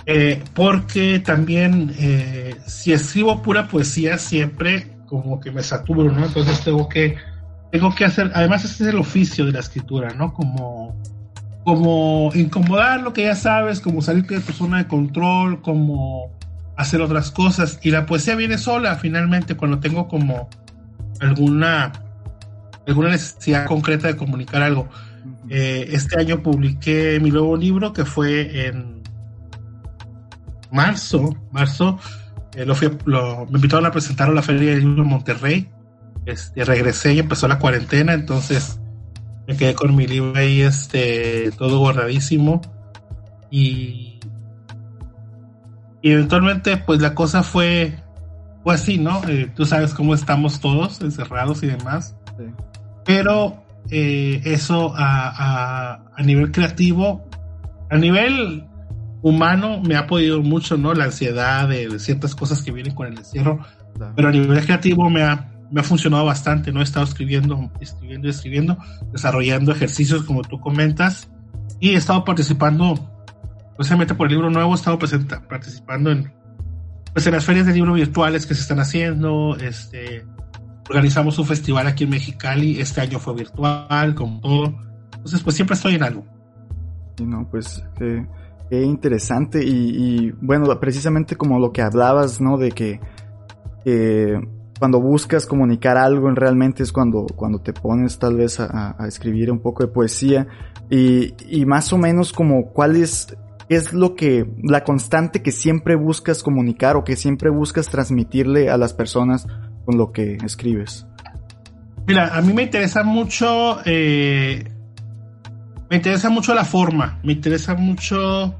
Eh, 0.05 0.43
porque 0.53 1.19
también 1.19 1.95
eh, 1.97 2.55
si 2.65 2.91
escribo 2.91 3.41
pura 3.41 3.69
poesía 3.69 4.17
siempre 4.17 4.97
como 5.05 5.39
que 5.39 5.51
me 5.51 5.63
saturo, 5.63 6.11
¿no? 6.11 6.25
Entonces 6.25 6.61
tengo 6.61 6.89
que 6.89 7.15
tengo 7.71 7.95
que 7.95 8.05
hacer, 8.05 8.31
además 8.35 8.65
ese 8.65 8.83
es 8.83 8.89
el 8.89 8.99
oficio 8.99 9.45
de 9.45 9.53
la 9.53 9.61
escritura, 9.61 10.09
¿no? 10.13 10.33
Como 10.33 11.01
como 11.63 12.31
incomodar 12.35 13.01
lo 13.01 13.13
que 13.13 13.23
ya 13.23 13.35
sabes, 13.35 13.79
como 13.79 14.01
salir 14.01 14.25
de 14.27 14.41
tu 14.41 14.51
zona 14.51 14.79
de 14.79 14.87
control, 14.87 15.61
como 15.61 16.33
hacer 16.75 16.99
otras 16.99 17.31
cosas 17.31 17.79
y 17.81 17.91
la 17.91 18.05
poesía 18.05 18.35
viene 18.35 18.57
sola 18.57 18.95
finalmente 18.95 19.55
cuando 19.55 19.79
tengo 19.79 20.07
como 20.09 20.49
alguna 21.21 21.93
alguna 22.87 23.09
necesidad 23.09 23.65
concreta 23.65 24.07
de 24.07 24.17
comunicar 24.17 24.61
algo. 24.61 24.89
Eh, 25.49 25.89
este 25.91 26.19
año 26.19 26.41
publiqué 26.41 27.19
mi 27.21 27.31
nuevo 27.31 27.55
libro 27.55 27.93
que 27.93 28.05
fue 28.05 28.67
en 28.67 29.01
marzo, 30.71 31.35
marzo, 31.51 31.99
eh, 32.55 32.65
lo, 32.65 33.45
me 33.45 33.55
invitaron 33.55 33.85
a 33.85 33.91
presentar 33.91 34.29
a 34.29 34.33
la 34.33 34.41
Feria 34.41 34.71
del 34.71 34.81
Libro 34.81 35.03
en 35.03 35.09
Monterrey. 35.09 35.69
Este, 36.25 36.63
regresé 36.63 37.13
y 37.13 37.19
empezó 37.19 37.47
la 37.47 37.59
cuarentena, 37.59 38.13
entonces 38.13 38.79
me 39.47 39.57
quedé 39.57 39.73
con 39.73 39.95
mi 39.95 40.07
libro 40.07 40.39
ahí, 40.39 40.61
este, 40.61 41.51
todo 41.57 41.79
guardadísimo. 41.79 42.61
Y, 43.51 44.19
y 46.01 46.11
eventualmente, 46.11 46.77
pues 46.77 47.01
la 47.01 47.13
cosa 47.13 47.43
fue, 47.43 47.95
fue 48.63 48.75
así, 48.75 48.97
¿no? 48.97 49.21
Eh, 49.27 49.51
tú 49.55 49.65
sabes 49.65 49.93
cómo 49.93 50.13
estamos 50.13 50.59
todos, 50.59 51.01
encerrados 51.01 51.61
y 51.63 51.67
demás. 51.67 52.15
Pero 53.05 53.63
eh, 53.89 54.41
eso 54.45 54.93
a, 54.95 55.29
a, 55.29 56.03
a 56.15 56.23
nivel 56.23 56.51
creativo, 56.51 57.27
a 57.89 57.97
nivel 57.97 58.67
humano 59.23 59.81
me 59.81 59.95
ha 59.95 60.05
podido 60.05 60.41
mucho, 60.41 60.77
¿no? 60.77 60.93
La 60.93 61.05
ansiedad 61.05 61.67
de, 61.67 61.97
ciertas 61.97 62.35
cosas 62.35 62.61
que 62.61 62.71
vienen 62.71 62.93
con 62.93 63.07
el 63.07 63.17
encierro, 63.17 63.59
pero 64.15 64.27
a 64.27 64.31
nivel 64.31 64.63
creativo 64.63 65.09
me 65.09 65.23
ha, 65.23 65.49
me 65.71 65.81
ha 65.81 65.83
funcionado 65.83 66.25
bastante, 66.25 66.71
¿no? 66.71 66.81
He 66.81 66.83
estado 66.83 67.05
escribiendo, 67.05 67.71
escribiendo, 67.79 68.29
escribiendo, 68.29 68.77
desarrollando 69.11 69.71
ejercicios 69.71 70.23
como 70.23 70.41
tú 70.41 70.59
comentas 70.59 71.31
y 71.79 71.91
he 71.91 71.95
estado 71.95 72.25
participando, 72.25 72.95
precisamente 73.77 74.13
por 74.13 74.27
el 74.27 74.33
libro 74.33 74.49
nuevo, 74.49 74.73
he 74.73 74.75
estado 74.75 74.99
participando 74.99 76.11
en, 76.11 76.33
pues 77.13 77.25
en 77.25 77.33
las 77.33 77.45
ferias 77.45 77.65
de 77.65 77.73
libro 77.73 77.93
virtuales 77.93 78.45
que 78.45 78.55
se 78.55 78.61
están 78.61 78.81
haciendo, 78.81 79.55
este, 79.55 80.25
organizamos 80.89 81.37
un 81.39 81.45
festival 81.45 81.87
aquí 81.87 82.03
en 82.03 82.11
Mexicali, 82.11 82.79
este 82.79 83.01
año 83.01 83.19
fue 83.19 83.35
virtual, 83.35 84.15
como 84.15 84.39
todo, 84.41 84.73
entonces 85.13 85.41
pues 85.41 85.55
siempre 85.55 85.75
estoy 85.75 85.95
en 85.95 86.03
algo. 86.03 86.25
Y 87.19 87.23
no, 87.23 87.47
pues... 87.49 87.83
Qué 88.69 88.81
interesante 88.81 89.63
y, 89.63 90.31
bueno, 90.41 90.65
precisamente 90.79 91.35
como 91.35 91.59
lo 91.59 91.71
que 91.71 91.83
hablabas, 91.83 92.41
¿no? 92.41 92.57
De 92.57 92.71
que 92.71 92.99
cuando 94.79 94.99
buscas 94.99 95.45
comunicar 95.45 95.95
algo 95.97 96.29
realmente 96.31 96.83
es 96.83 96.91
cuando, 96.91 97.25
cuando 97.35 97.59
te 97.59 97.71
pones 97.71 98.17
tal 98.17 98.37
vez 98.37 98.59
a, 98.59 98.95
escribir 99.07 99.51
un 99.51 99.59
poco 99.59 99.83
de 99.83 99.91
poesía 99.91 100.47
y, 100.89 101.35
y, 101.47 101.65
más 101.65 101.93
o 101.93 101.97
menos 101.97 102.33
como 102.33 102.71
cuál 102.71 102.95
es, 102.95 103.37
es 103.69 103.93
lo 103.93 104.15
que, 104.15 104.49
la 104.63 104.83
constante 104.83 105.41
que 105.41 105.51
siempre 105.51 105.95
buscas 105.95 106.41
comunicar 106.41 106.95
o 106.95 107.03
que 107.03 107.15
siempre 107.15 107.49
buscas 107.49 107.89
transmitirle 107.89 108.69
a 108.69 108.77
las 108.77 108.93
personas 108.93 109.47
con 109.85 109.97
lo 109.97 110.11
que 110.11 110.37
escribes. 110.45 111.05
Mira, 112.05 112.35
a 112.35 112.41
mí 112.41 112.53
me 112.53 112.63
interesa 112.63 113.03
mucho 113.03 113.79
eh, 113.85 114.65
me 115.93 115.97
interesa 115.97 116.31
mucho 116.31 116.55
la 116.55 116.65
forma, 116.65 117.19
me 117.21 117.33
interesa 117.33 117.75
mucho 117.75 118.55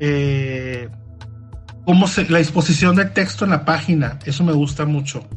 eh, 0.00 0.88
cómo 1.84 2.06
se, 2.08 2.26
la 2.30 2.38
disposición 2.38 2.96
del 2.96 3.12
texto 3.12 3.44
en 3.44 3.50
la 3.50 3.66
página, 3.66 4.18
eso 4.24 4.44
me 4.44 4.54
gusta 4.54 4.86
mucho. 4.86 5.28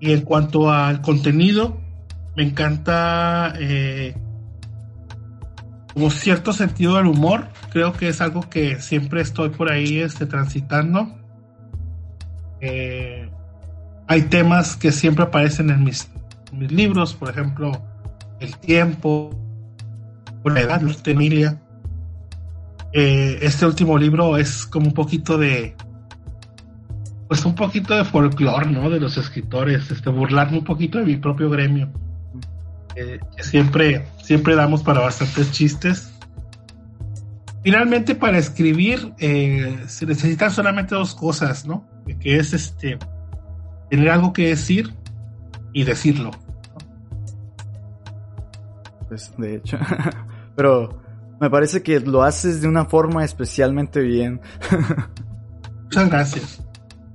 Y 0.00 0.10
en 0.10 0.22
cuanto 0.22 0.72
al 0.72 1.00
contenido, 1.00 1.80
me 2.34 2.42
encanta 2.42 3.54
eh, 3.56 4.16
como 5.94 6.10
cierto 6.10 6.52
sentido 6.52 6.96
del 6.96 7.06
humor, 7.06 7.46
creo 7.70 7.92
que 7.92 8.08
es 8.08 8.20
algo 8.20 8.48
que 8.50 8.80
siempre 8.80 9.20
estoy 9.20 9.50
por 9.50 9.70
ahí 9.70 9.98
este, 9.98 10.26
transitando. 10.26 11.20
Eh, 12.60 13.30
hay 14.12 14.22
temas 14.22 14.76
que 14.76 14.92
siempre 14.92 15.24
aparecen 15.24 15.70
en 15.70 15.84
mis, 15.84 16.08
libros, 16.52 17.14
por 17.14 17.30
ejemplo, 17.30 17.72
el 18.40 18.56
tiempo, 18.58 19.30
la 20.44 20.60
edad 20.60 20.80
de 20.80 21.10
Emilia. 21.10 21.62
Eh, 22.92 23.38
este 23.40 23.64
último 23.64 23.96
libro 23.96 24.36
es 24.36 24.66
como 24.66 24.86
un 24.88 24.94
poquito 24.94 25.38
de 25.38 25.74
pues 27.26 27.46
un 27.46 27.54
poquito 27.54 27.96
de 27.96 28.04
folclore, 28.04 28.66
¿no? 28.70 28.90
De 28.90 29.00
los 29.00 29.16
escritores, 29.16 29.90
este, 29.90 30.10
burlarme 30.10 30.58
un 30.58 30.64
poquito 30.64 30.98
de 30.98 31.06
mi 31.06 31.16
propio 31.16 31.48
gremio. 31.48 31.90
Eh, 32.94 33.18
siempre, 33.40 34.04
siempre 34.22 34.54
damos 34.54 34.82
para 34.82 35.00
bastantes 35.00 35.50
chistes. 35.50 36.12
Finalmente, 37.64 38.14
para 38.14 38.36
escribir, 38.36 39.14
eh, 39.18 39.78
se 39.86 40.04
necesitan 40.04 40.50
solamente 40.50 40.94
dos 40.94 41.14
cosas, 41.14 41.64
¿no? 41.64 41.88
Que 42.20 42.36
es 42.36 42.52
este 42.52 42.98
tener 43.92 44.08
algo 44.08 44.32
que 44.32 44.48
decir 44.48 44.94
y 45.74 45.84
decirlo. 45.84 46.30
Pues 49.06 49.30
de 49.36 49.56
hecho. 49.56 49.78
Pero 50.56 50.98
me 51.38 51.50
parece 51.50 51.82
que 51.82 52.00
lo 52.00 52.22
haces 52.22 52.62
de 52.62 52.68
una 52.68 52.86
forma 52.86 53.22
especialmente 53.22 54.00
bien. 54.00 54.40
Muchas 55.84 56.08
gracias. 56.08 56.62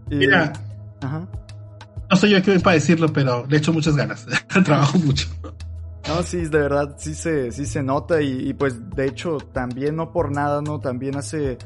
Mira, 0.07 0.53
no 1.01 2.15
soy 2.15 2.29
yo 2.29 2.43
que 2.43 2.59
para 2.59 2.75
decirlo, 2.75 3.11
pero 3.11 3.45
le 3.47 3.57
echo 3.57 3.73
muchas 3.73 3.95
ganas. 3.95 4.25
Trabajo 4.63 4.99
mucho. 4.99 5.27
No, 6.07 6.21
sí, 6.23 6.37
de 6.43 6.59
verdad, 6.59 6.95
sí 6.97 7.15
se, 7.15 7.51
sí 7.51 7.65
se 7.65 7.81
nota 7.81 8.21
y, 8.21 8.53
pues 8.53 8.89
de 8.91 9.07
hecho 9.07 9.39
también 9.51 9.95
no 9.95 10.13
por 10.13 10.31
nada, 10.31 10.61
¿no? 10.61 10.79
También 10.79 11.17
hace, 11.17 11.57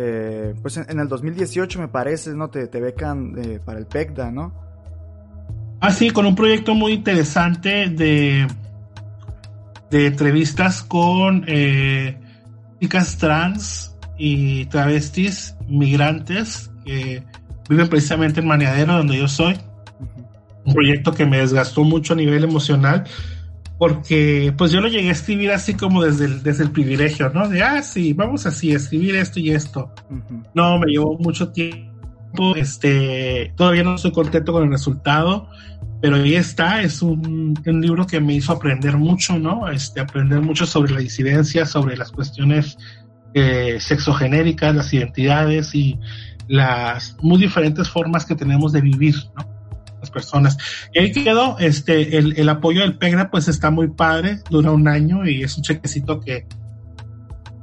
eh, 0.00 0.54
pues 0.62 0.78
en, 0.78 0.98
el 0.98 1.08
2018 1.08 1.78
me 1.78 1.88
parece, 1.88 2.34
¿no? 2.34 2.48
Te, 2.48 2.66
te 2.68 2.80
becan 2.80 3.34
eh, 3.36 3.60
para 3.64 3.78
el 3.78 3.86
PECDA, 3.86 4.30
¿no? 4.30 4.52
Ah, 5.80 5.90
sí, 5.90 6.10
con 6.10 6.26
un 6.26 6.34
proyecto 6.34 6.74
muy 6.74 6.92
interesante 6.92 7.88
de 7.88 8.46
de 9.90 10.06
entrevistas 10.06 10.82
con 10.82 11.44
eh, 11.46 12.16
chicas 12.80 13.18
trans 13.18 13.96
y 14.16 14.66
travestis 14.66 15.56
migrantes 15.66 16.70
que 16.84 17.22
viven 17.68 17.88
precisamente 17.88 18.40
en 18.40 18.46
Maneadero, 18.46 18.96
donde 18.96 19.18
yo 19.18 19.28
soy. 19.28 19.58
Un 20.64 20.74
proyecto 20.74 21.12
que 21.12 21.26
me 21.26 21.38
desgastó 21.38 21.84
mucho 21.84 22.12
a 22.12 22.16
nivel 22.16 22.44
emocional, 22.44 23.04
porque 23.80 24.52
pues 24.58 24.72
yo 24.72 24.82
lo 24.82 24.88
llegué 24.88 25.08
a 25.08 25.12
escribir 25.12 25.52
así 25.52 25.72
como 25.72 26.04
desde 26.04 26.26
el, 26.26 26.42
desde 26.42 26.64
el 26.64 26.70
privilegio, 26.70 27.30
¿no? 27.30 27.48
De, 27.48 27.62
ah, 27.62 27.82
sí, 27.82 28.12
vamos 28.12 28.44
así, 28.44 28.72
escribir 28.72 29.16
esto 29.16 29.40
y 29.40 29.52
esto. 29.52 29.90
No, 30.54 30.78
me 30.78 30.92
llevó 30.92 31.16
mucho 31.16 31.50
tiempo, 31.50 32.54
este, 32.56 33.54
todavía 33.56 33.82
no 33.82 33.94
estoy 33.94 34.12
contento 34.12 34.52
con 34.52 34.64
el 34.64 34.70
resultado, 34.70 35.48
pero 36.02 36.16
ahí 36.16 36.34
está, 36.34 36.82
es 36.82 37.00
un, 37.00 37.58
un, 37.64 37.80
libro 37.80 38.06
que 38.06 38.20
me 38.20 38.34
hizo 38.34 38.52
aprender 38.52 38.98
mucho, 38.98 39.38
¿no? 39.38 39.66
Este, 39.70 40.00
aprender 40.00 40.42
mucho 40.42 40.66
sobre 40.66 40.92
la 40.92 41.00
disidencia, 41.00 41.64
sobre 41.64 41.96
las 41.96 42.12
cuestiones 42.12 42.76
eh, 43.32 43.78
sexogenéricas, 43.80 44.76
las 44.76 44.92
identidades 44.92 45.74
y 45.74 45.98
las 46.48 47.16
muy 47.22 47.38
diferentes 47.38 47.88
formas 47.88 48.26
que 48.26 48.34
tenemos 48.34 48.72
de 48.72 48.82
vivir, 48.82 49.14
¿no? 49.38 49.49
Las 50.00 50.10
personas. 50.10 50.56
Y 50.94 50.98
ahí 50.98 51.12
quedó, 51.12 51.58
este, 51.58 52.16
el, 52.16 52.38
el 52.38 52.48
apoyo 52.48 52.80
del 52.80 52.96
PEGRA 52.96 53.30
pues 53.30 53.48
está 53.48 53.70
muy 53.70 53.88
padre, 53.88 54.40
dura 54.48 54.70
un 54.70 54.88
año 54.88 55.26
y 55.26 55.42
es 55.42 55.56
un 55.56 55.62
chequecito 55.62 56.20
que, 56.20 56.46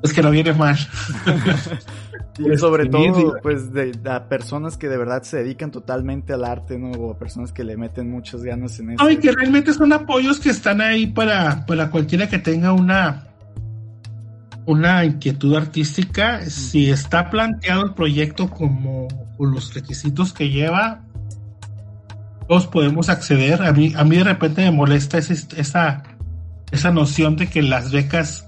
pues 0.02 0.14
que 0.14 0.22
no 0.22 0.30
viene 0.30 0.54
mal. 0.54 0.78
Y 2.40 2.58
sobre 2.58 2.88
todo, 2.88 3.36
pues, 3.42 3.74
de, 3.74 3.98
a 4.10 4.30
personas 4.30 4.78
que 4.78 4.88
de 4.88 4.98
verdad 4.98 5.24
se 5.24 5.38
dedican 5.38 5.72
totalmente 5.72 6.34
al 6.34 6.44
arte, 6.44 6.78
¿no? 6.78 6.92
O 6.92 7.12
a 7.12 7.18
personas 7.18 7.52
que 7.52 7.64
le 7.64 7.78
meten 7.78 8.10
muchas 8.10 8.44
ganas 8.44 8.80
en 8.80 8.92
eso. 8.92 9.04
Ay, 9.04 9.18
que 9.18 9.32
realmente 9.32 9.74
son 9.74 9.94
apoyos 9.94 10.40
que 10.40 10.50
están 10.50 10.82
ahí 10.82 11.08
para, 11.08 11.66
para 11.66 11.90
cualquiera 11.90 12.30
que 12.30 12.38
tenga 12.38 12.74
una, 12.74 13.28
una 14.66 15.04
inquietud 15.04 15.56
artística. 15.56 16.42
Si 16.46 16.90
está 16.90 17.30
planteado 17.30 17.86
el 17.86 17.94
proyecto 17.94 18.50
como 18.50 19.08
con 19.38 19.52
los 19.52 19.74
requisitos 19.74 20.34
que 20.34 20.50
lleva, 20.50 21.02
todos 22.48 22.68
podemos 22.68 23.10
acceder. 23.10 23.62
A 23.62 23.72
mí, 23.74 23.94
a 23.96 24.04
mí 24.04 24.18
de 24.18 24.24
repente 24.24 24.62
me 24.64 24.72
molesta 24.72 25.18
esa, 25.18 25.34
esa, 25.34 26.04
esa 26.72 26.92
noción 26.92 27.36
de 27.36 27.48
que 27.48 27.62
las 27.62 27.92
becas 27.92 28.48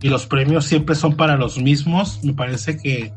y 0.00 0.08
los 0.08 0.26
premios 0.26 0.64
siempre 0.64 0.94
son 0.94 1.16
para 1.16 1.36
los 1.36 1.58
mismos. 1.58 2.20
Me 2.22 2.32
parece 2.32 2.76
que 2.78 3.12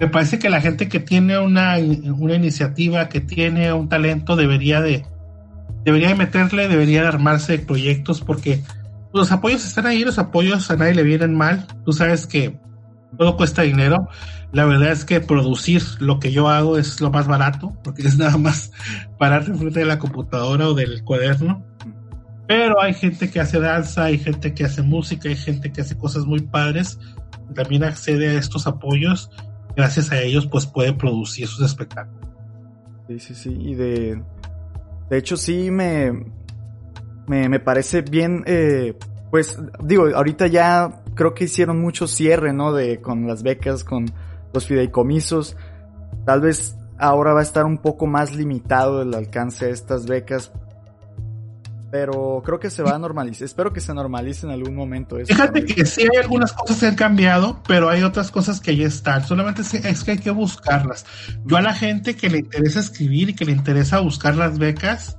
me 0.00 0.08
parece 0.08 0.40
que 0.40 0.50
la 0.50 0.60
gente 0.60 0.88
que 0.88 0.98
tiene 0.98 1.38
una, 1.38 1.76
una 1.78 2.34
iniciativa, 2.34 3.08
que 3.08 3.20
tiene 3.20 3.72
un 3.72 3.88
talento, 3.88 4.34
debería 4.34 4.80
de 4.80 5.06
debería 5.84 6.08
de 6.08 6.14
meterle, 6.16 6.68
debería 6.68 7.02
de 7.02 7.08
armarse 7.08 7.58
proyectos 7.58 8.20
porque 8.20 8.62
los 9.12 9.30
apoyos 9.30 9.64
están 9.64 9.86
ahí, 9.86 10.04
los 10.04 10.18
apoyos 10.18 10.70
a 10.70 10.76
nadie 10.76 10.94
le 10.94 11.02
vienen 11.02 11.34
mal. 11.34 11.66
Tú 11.84 11.92
sabes 11.92 12.26
que 12.26 12.58
todo 13.16 13.36
cuesta 13.36 13.62
dinero. 13.62 14.08
La 14.52 14.66
verdad 14.66 14.92
es 14.92 15.04
que 15.04 15.20
producir 15.20 15.82
lo 15.98 16.18
que 16.20 16.30
yo 16.30 16.48
hago 16.48 16.76
es 16.78 17.00
lo 17.00 17.10
más 17.10 17.26
barato, 17.26 17.76
porque 17.82 18.02
es 18.02 18.18
nada 18.18 18.36
más 18.36 18.70
pararte 19.18 19.54
frente 19.54 19.80
de 19.80 19.86
la 19.86 19.98
computadora 19.98 20.68
o 20.68 20.74
del 20.74 21.02
cuaderno 21.04 21.64
pero 22.52 22.82
hay 22.82 22.92
gente 22.92 23.30
que 23.30 23.40
hace 23.40 23.58
danza, 23.60 24.04
hay 24.04 24.18
gente 24.18 24.52
que 24.52 24.64
hace 24.64 24.82
música, 24.82 25.28
hay 25.28 25.36
gente 25.36 25.72
que 25.72 25.80
hace 25.80 25.96
cosas 25.96 26.26
muy 26.26 26.40
padres. 26.40 26.98
También 27.54 27.82
accede 27.82 28.28
a 28.28 28.38
estos 28.38 28.66
apoyos. 28.66 29.30
Gracias 29.74 30.12
a 30.12 30.20
ellos, 30.20 30.46
pues 30.46 30.66
puede 30.66 30.92
producir 30.92 31.46
sus 31.46 31.64
espectáculos. 31.64 32.28
Sí, 33.08 33.18
sí, 33.20 33.34
sí. 33.34 33.56
Y 33.58 33.74
de. 33.74 34.22
De 35.08 35.16
hecho, 35.16 35.38
sí 35.38 35.70
me. 35.70 36.12
Me, 37.26 37.58
parece 37.58 38.02
bien. 38.02 38.44
Eh, 38.46 38.98
pues, 39.30 39.58
digo, 39.82 40.08
ahorita 40.14 40.46
ya 40.48 41.02
creo 41.14 41.32
que 41.32 41.44
hicieron 41.44 41.80
mucho 41.80 42.06
cierre, 42.06 42.52
¿no? 42.52 42.74
De, 42.74 43.00
con 43.00 43.26
las 43.26 43.42
becas, 43.42 43.82
con 43.82 44.12
los 44.52 44.66
fideicomisos. 44.66 45.56
Tal 46.24 46.40
vez 46.40 46.76
ahora 46.98 47.32
va 47.32 47.40
a 47.40 47.42
estar 47.42 47.64
un 47.64 47.78
poco 47.78 48.06
más 48.06 48.34
limitado 48.34 49.02
el 49.02 49.14
alcance 49.14 49.66
de 49.66 49.72
estas 49.72 50.06
becas 50.06 50.52
pero 51.92 52.40
creo 52.42 52.58
que 52.58 52.70
se 52.70 52.82
va 52.82 52.94
a 52.94 52.98
normalizar. 52.98 53.44
Espero 53.44 53.70
que 53.74 53.80
se 53.80 53.92
normalice 53.92 54.46
en 54.46 54.52
algún 54.52 54.74
momento. 54.74 55.18
Fíjate 55.26 55.66
que 55.66 55.84
sí 55.84 56.00
hay 56.00 56.22
algunas 56.22 56.54
cosas 56.54 56.78
que 56.78 56.86
han 56.86 56.94
cambiado, 56.94 57.62
pero 57.68 57.90
hay 57.90 58.02
otras 58.02 58.30
cosas 58.30 58.62
que 58.62 58.74
ya 58.74 58.86
están. 58.86 59.26
Solamente 59.26 59.60
es 59.60 60.02
que, 60.02 60.12
hay 60.12 60.18
que 60.18 60.30
buscarlas. 60.30 61.04
Yo 61.44 61.58
a 61.58 61.60
la 61.60 61.74
gente 61.74 62.16
que 62.16 62.30
le 62.30 62.38
interesa 62.38 62.80
escribir 62.80 63.28
y 63.28 63.34
que 63.34 63.44
le 63.44 63.52
interesa 63.52 64.00
buscar 64.00 64.36
las 64.36 64.58
becas, 64.58 65.18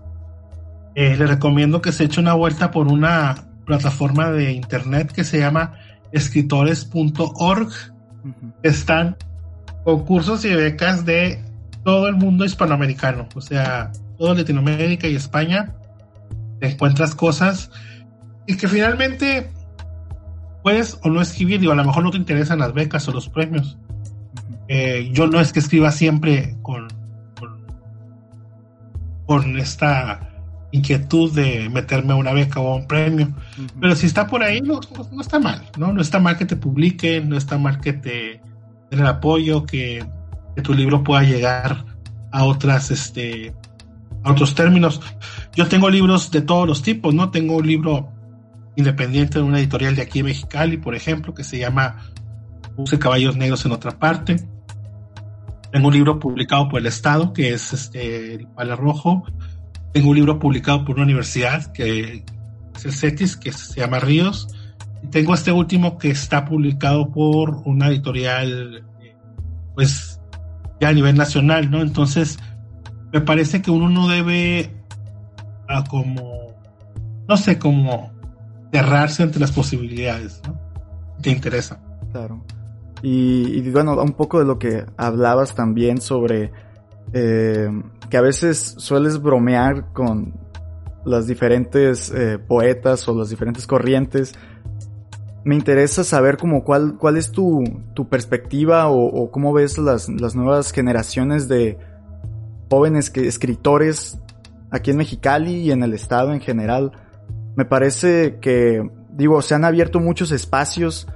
eh, 0.96 1.16
le 1.16 1.28
recomiendo 1.28 1.80
que 1.80 1.92
se 1.92 2.06
eche 2.06 2.20
una 2.20 2.34
vuelta 2.34 2.72
por 2.72 2.88
una 2.88 3.36
plataforma 3.68 4.32
de 4.32 4.54
internet 4.54 5.12
que 5.12 5.24
se 5.24 5.38
llama 5.38 5.76
escritores.org. 6.12 7.93
Están 8.62 9.18
concursos 9.84 10.46
y 10.46 10.54
becas 10.54 11.06
de 11.06 11.44
todo 11.84 12.08
el 12.08 12.16
mundo 12.16 12.46
hispanoamericano, 12.46 13.28
o 13.36 13.42
sea, 13.42 13.92
toda 14.18 14.36
Latinoamérica 14.36 15.08
y 15.08 15.16
España 15.16 15.76
encuentras 16.62 17.14
cosas 17.16 17.70
y 18.48 18.56
que 18.58 18.68
finalmente 18.68 19.52
puedes 20.62 20.98
o 21.04 21.10
no 21.10 21.22
escribir, 21.22 21.60
digo, 21.60 21.74
a 21.74 21.76
lo 21.76 21.84
mejor 21.84 22.04
no 22.04 22.12
te 22.12 22.18
interesan 22.18 22.60
las 22.60 22.74
becas 22.74 23.08
o 23.08 23.12
los 23.12 23.30
premios. 23.30 23.78
Eh, 24.68 25.10
yo 25.12 25.28
no 25.28 25.40
es 25.40 25.52
que 25.52 25.60
escriba 25.60 25.92
siempre 25.92 26.56
con, 26.62 26.88
con, 29.26 29.60
esta 29.60 30.30
inquietud 30.74 31.32
de 31.32 31.70
meterme 31.70 32.14
a 32.14 32.16
una 32.16 32.34
beca 32.34 32.60
o 32.60 32.74
a 32.74 32.76
un 32.76 32.88
premio, 32.88 33.32
pero 33.80 33.96
si 33.96 34.08
está 34.08 34.26
por 34.26 34.42
ahí, 34.42 34.60
no, 34.60 34.82
no, 35.12 35.22
está 35.22 35.40
mal, 35.40 35.62
¿no? 35.78 35.94
No 35.94 36.02
está 36.02 36.20
mal 36.20 36.36
que 36.36 36.46
te 36.46 36.56
publiquen, 36.56 37.30
no 37.30 37.38
está 37.38 37.60
mal 37.60 37.80
que 37.80 37.94
te 37.94 38.42
den 38.90 39.00
el 39.00 39.06
apoyo, 39.06 39.66
que, 39.66 40.04
que 40.56 40.62
tu 40.64 40.74
libro 40.74 41.04
pueda 41.04 41.22
llegar 41.22 41.86
a 42.32 42.44
otras, 42.44 42.90
este, 42.90 43.54
a 44.24 44.32
otros 44.32 44.56
términos. 44.56 45.00
Yo 45.56 45.68
tengo 45.68 45.92
libros 45.92 46.32
de 46.32 46.42
todos 46.42 46.68
los 46.68 46.82
tipos, 46.82 47.14
¿no? 47.14 47.30
Tengo 47.30 47.58
un 47.58 47.68
libro 47.68 48.12
independiente 48.76 49.38
de 49.38 49.46
una 49.46 49.60
editorial 49.60 49.96
de 49.96 50.02
aquí 50.02 50.20
en 50.20 50.26
Mexicali, 50.26 50.78
por 50.78 50.96
ejemplo, 50.96 51.36
que 51.36 51.44
se 51.44 51.60
llama 51.60 51.98
Puse 52.76 52.98
Caballos 52.98 53.38
Negros 53.38 53.64
en 53.68 53.74
otra 53.74 53.92
parte. 54.00 54.38
Tengo 55.72 55.90
un 55.90 55.94
libro 55.94 56.20
publicado 56.20 56.68
por 56.68 56.80
el 56.80 56.88
Estado, 56.88 57.32
que 57.32 57.54
es 57.54 57.74
este, 57.74 58.34
el 58.34 58.48
Pala 58.48 58.76
Rojo. 58.76 59.24
Tengo 59.94 60.10
un 60.10 60.16
libro 60.16 60.40
publicado 60.40 60.84
por 60.84 60.96
una 60.96 61.04
universidad, 61.04 61.72
que 61.72 62.24
es 62.76 62.86
el 62.86 62.92
CETIS, 62.92 63.38
que 63.38 63.52
se 63.52 63.80
llama 63.80 64.00
Ríos. 64.00 64.48
Y 65.04 65.08
tengo 65.08 65.34
este 65.34 65.52
último 65.52 65.98
que 65.98 66.10
está 66.10 66.46
publicado 66.46 67.12
por 67.12 67.62
una 67.66 67.88
editorial, 67.88 68.86
pues, 69.76 70.20
ya 70.82 70.90
a 70.90 70.94
nivel 70.94 71.16
nacional, 71.16 71.70
¿no? 71.70 71.82
Entonces, 71.82 72.40
me 73.12 73.22
parece 73.22 73.62
que 73.62 73.70
uno 73.70 73.90
no 73.90 74.08
debe 74.08 74.74
a 75.68 75.84
como, 75.84 76.56
no 77.28 77.38
sé, 77.38 77.60
como 77.60 78.12
cerrarse 78.72 79.24
entre 79.24 79.40
las 79.40 79.52
posibilidades, 79.52 80.42
¿no? 80.48 80.60
Te 81.22 81.30
interesa. 81.30 81.80
Claro. 82.12 82.44
Y, 83.04 83.70
bueno, 83.70 84.02
un 84.02 84.14
poco 84.14 84.40
de 84.40 84.46
lo 84.46 84.58
que 84.58 84.86
hablabas 84.98 85.54
también 85.54 86.02
sobre 86.02 86.52
eh, 87.12 87.70
que 88.10 88.18
a 88.18 88.22
veces 88.22 88.76
sueles 88.78 89.22
bromear 89.22 89.92
con 89.94 90.34
las 91.06 91.28
diferentes 91.28 92.12
eh, 92.12 92.40
poetas 92.40 93.08
o 93.08 93.18
las 93.18 93.30
diferentes 93.30 93.68
corrientes. 93.68 94.34
Me 95.44 95.56
interesa 95.56 96.04
saber 96.04 96.38
como 96.38 96.64
cuál, 96.64 96.98
cuál 96.98 97.18
es 97.18 97.32
tu, 97.32 97.64
tu 97.94 98.08
perspectiva 98.08 98.88
o, 98.88 99.06
o, 99.06 99.30
cómo 99.30 99.52
ves 99.52 99.78
las, 99.78 100.08
las 100.08 100.36
nuevas 100.36 100.72
generaciones 100.72 101.50
de 101.50 101.78
jóvenes 102.70 103.10
que, 103.10 103.28
escritores 103.28 104.20
aquí 104.72 104.92
en 104.92 104.98
Mexicali 104.98 105.56
y 105.56 105.72
en 105.72 105.84
el 105.84 105.94
estado 105.94 106.34
en 106.34 106.40
general. 106.40 106.94
Me 107.56 107.66
parece 107.66 108.40
que, 108.40 108.90
digo, 109.12 109.42
se 109.42 109.54
han 109.54 109.66
abierto 109.66 110.00
muchos 110.00 110.32
espacios 110.32 111.08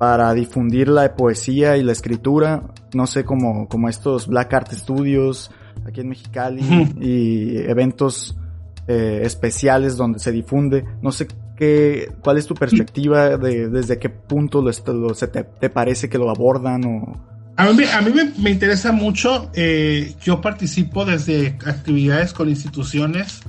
para 0.00 0.32
difundir 0.32 0.88
la 0.88 1.14
poesía 1.14 1.76
y 1.76 1.82
la 1.82 1.92
escritura, 1.92 2.62
no 2.94 3.06
sé, 3.06 3.22
como, 3.22 3.68
como 3.68 3.86
estos 3.86 4.28
Black 4.28 4.54
Art 4.54 4.72
Studios 4.72 5.50
aquí 5.86 6.00
en 6.00 6.08
Mexicali 6.08 6.62
y 7.02 7.58
eventos 7.58 8.34
eh, 8.88 9.20
especiales 9.24 9.98
donde 9.98 10.18
se 10.18 10.32
difunde. 10.32 10.86
No 11.02 11.12
sé 11.12 11.28
qué, 11.54 12.10
cuál 12.22 12.38
es 12.38 12.46
tu 12.46 12.54
perspectiva 12.54 13.36
de 13.36 13.68
desde 13.68 13.98
qué 13.98 14.08
punto 14.08 14.62
lo, 14.62 14.72
se 14.72 15.28
te, 15.28 15.44
te, 15.44 15.68
parece 15.68 16.08
que 16.08 16.16
lo 16.16 16.30
abordan 16.30 16.82
o, 16.86 17.20
a 17.58 17.70
mí, 17.70 17.84
a 17.92 18.00
mí 18.00 18.10
me, 18.38 18.50
interesa 18.50 18.92
mucho, 18.92 19.50
eh, 19.52 20.14
yo 20.22 20.40
participo 20.40 21.04
desde 21.04 21.58
actividades 21.66 22.32
con 22.32 22.48
instituciones 22.48 23.42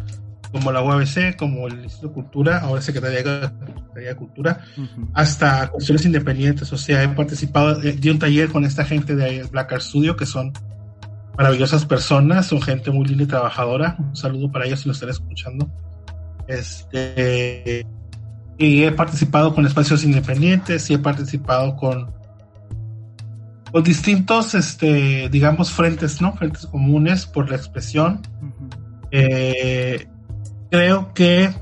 como 0.51 0.71
la 0.71 0.81
UABC, 0.81 1.35
como 1.37 1.67
el 1.67 1.83
Instituto 1.83 2.09
de 2.09 2.13
Cultura, 2.13 2.57
ahora 2.59 2.81
Secretaría 2.81 3.51
de 3.95 4.15
Cultura, 4.15 4.61
hasta 5.13 5.67
cuestiones 5.69 6.05
independientes. 6.05 6.71
O 6.73 6.77
sea, 6.77 7.03
he 7.03 7.09
participado, 7.09 7.81
eh, 7.81 7.93
di 7.93 8.09
un 8.09 8.19
taller 8.19 8.49
con 8.49 8.65
esta 8.65 8.83
gente 8.83 9.15
de 9.15 9.43
Black 9.43 9.71
Art 9.71 9.81
Studio, 9.81 10.15
que 10.15 10.25
son 10.25 10.51
maravillosas 11.37 11.85
personas, 11.85 12.47
son 12.47 12.61
gente 12.61 12.91
muy 12.91 13.05
linda 13.05 13.23
y 13.23 13.27
trabajadora. 13.27 13.95
Un 13.97 14.15
saludo 14.15 14.51
para 14.51 14.65
ellos 14.65 14.81
si 14.81 14.87
lo 14.87 14.93
están 14.93 15.09
escuchando. 15.09 15.69
Este, 16.47 17.85
y 18.57 18.83
he 18.83 18.91
participado 18.91 19.55
con 19.55 19.65
espacios 19.65 20.03
independientes 20.03 20.89
y 20.89 20.95
he 20.95 20.99
participado 20.99 21.77
con 21.77 22.13
los 23.73 23.83
distintos, 23.83 24.53
este, 24.53 25.29
digamos, 25.29 25.71
frentes, 25.71 26.21
¿no? 26.21 26.33
Frentes 26.33 26.65
comunes 26.65 27.25
por 27.25 27.49
la 27.49 27.55
expresión. 27.55 28.21
Eh, 29.11 30.07
creo 30.71 31.13
que 31.13 31.53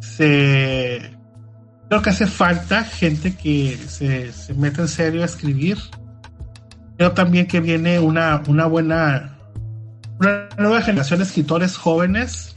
se 0.00 1.10
creo 1.88 2.00
que 2.00 2.10
hace 2.10 2.26
falta 2.26 2.84
gente 2.84 3.36
que 3.36 3.76
se, 3.76 4.32
se 4.32 4.54
meta 4.54 4.82
en 4.82 4.88
serio 4.88 5.22
a 5.22 5.26
escribir. 5.26 5.78
Creo 6.96 7.12
también 7.12 7.46
que 7.46 7.60
viene 7.60 7.98
una, 7.98 8.42
una 8.46 8.66
buena, 8.66 9.36
una 10.20 10.48
nueva 10.56 10.80
generación 10.80 11.18
de 11.18 11.24
escritores 11.24 11.76
jóvenes, 11.76 12.54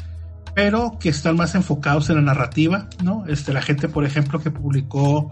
pero 0.53 0.97
que 0.99 1.09
están 1.09 1.35
más 1.35 1.55
enfocados 1.55 2.09
en 2.09 2.17
la 2.17 2.21
narrativa, 2.21 2.87
¿no? 3.03 3.25
Este, 3.27 3.51
la 3.53 3.61
gente, 3.61 3.89
por 3.89 4.05
ejemplo, 4.05 4.39
que 4.39 4.51
publicó 4.51 5.31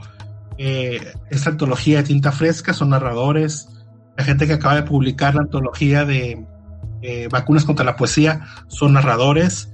eh, 0.58 1.14
esta 1.30 1.52
antología 1.52 1.98
de 1.98 2.04
tinta 2.04 2.32
fresca 2.32 2.74
son 2.74 2.90
narradores. 2.90 3.70
La 4.18 4.24
gente 4.24 4.48
que 4.48 4.54
acaba 4.54 4.76
de 4.76 4.84
publicar 4.84 5.36
la 5.36 5.42
antología 5.42 6.04
de 6.04 6.46
eh, 7.06 7.28
vacunas 7.30 7.66
contra 7.66 7.86
la 7.86 7.96
poesía 7.96 8.42
son 8.68 8.94
narradores. 8.94 9.72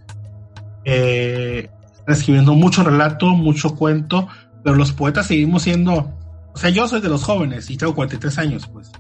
Eh, 0.84 1.70
están 1.94 2.16
escribiendo 2.16 2.54
mucho 2.56 2.84
relato, 2.84 3.28
mucho 3.28 3.76
cuento, 3.76 4.28
pero 4.64 4.76
los 4.76 4.92
poetas 4.92 5.28
seguimos 5.28 5.64
siendo, 5.64 6.14
o 6.54 6.58
sea, 6.58 6.70
yo 6.70 6.88
soy 6.88 7.02
de 7.02 7.10
los 7.10 7.24
jóvenes 7.24 7.70
y 7.70 7.78
tengo 7.78 7.96
43 7.96 8.38
años, 8.38 8.68
pues. 8.68 8.92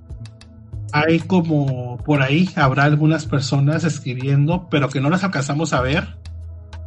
Hay 0.94 1.20
como 1.20 1.98
por 2.04 2.22
ahí 2.22 2.50
habrá 2.56 2.84
algunas 2.84 3.26
personas 3.26 3.84
escribiendo, 3.84 4.68
pero 4.70 4.90
que 4.90 5.00
no 5.00 5.10
las 5.10 5.24
alcanzamos 5.24 5.74
a 5.74 5.82
ver. 5.82 6.18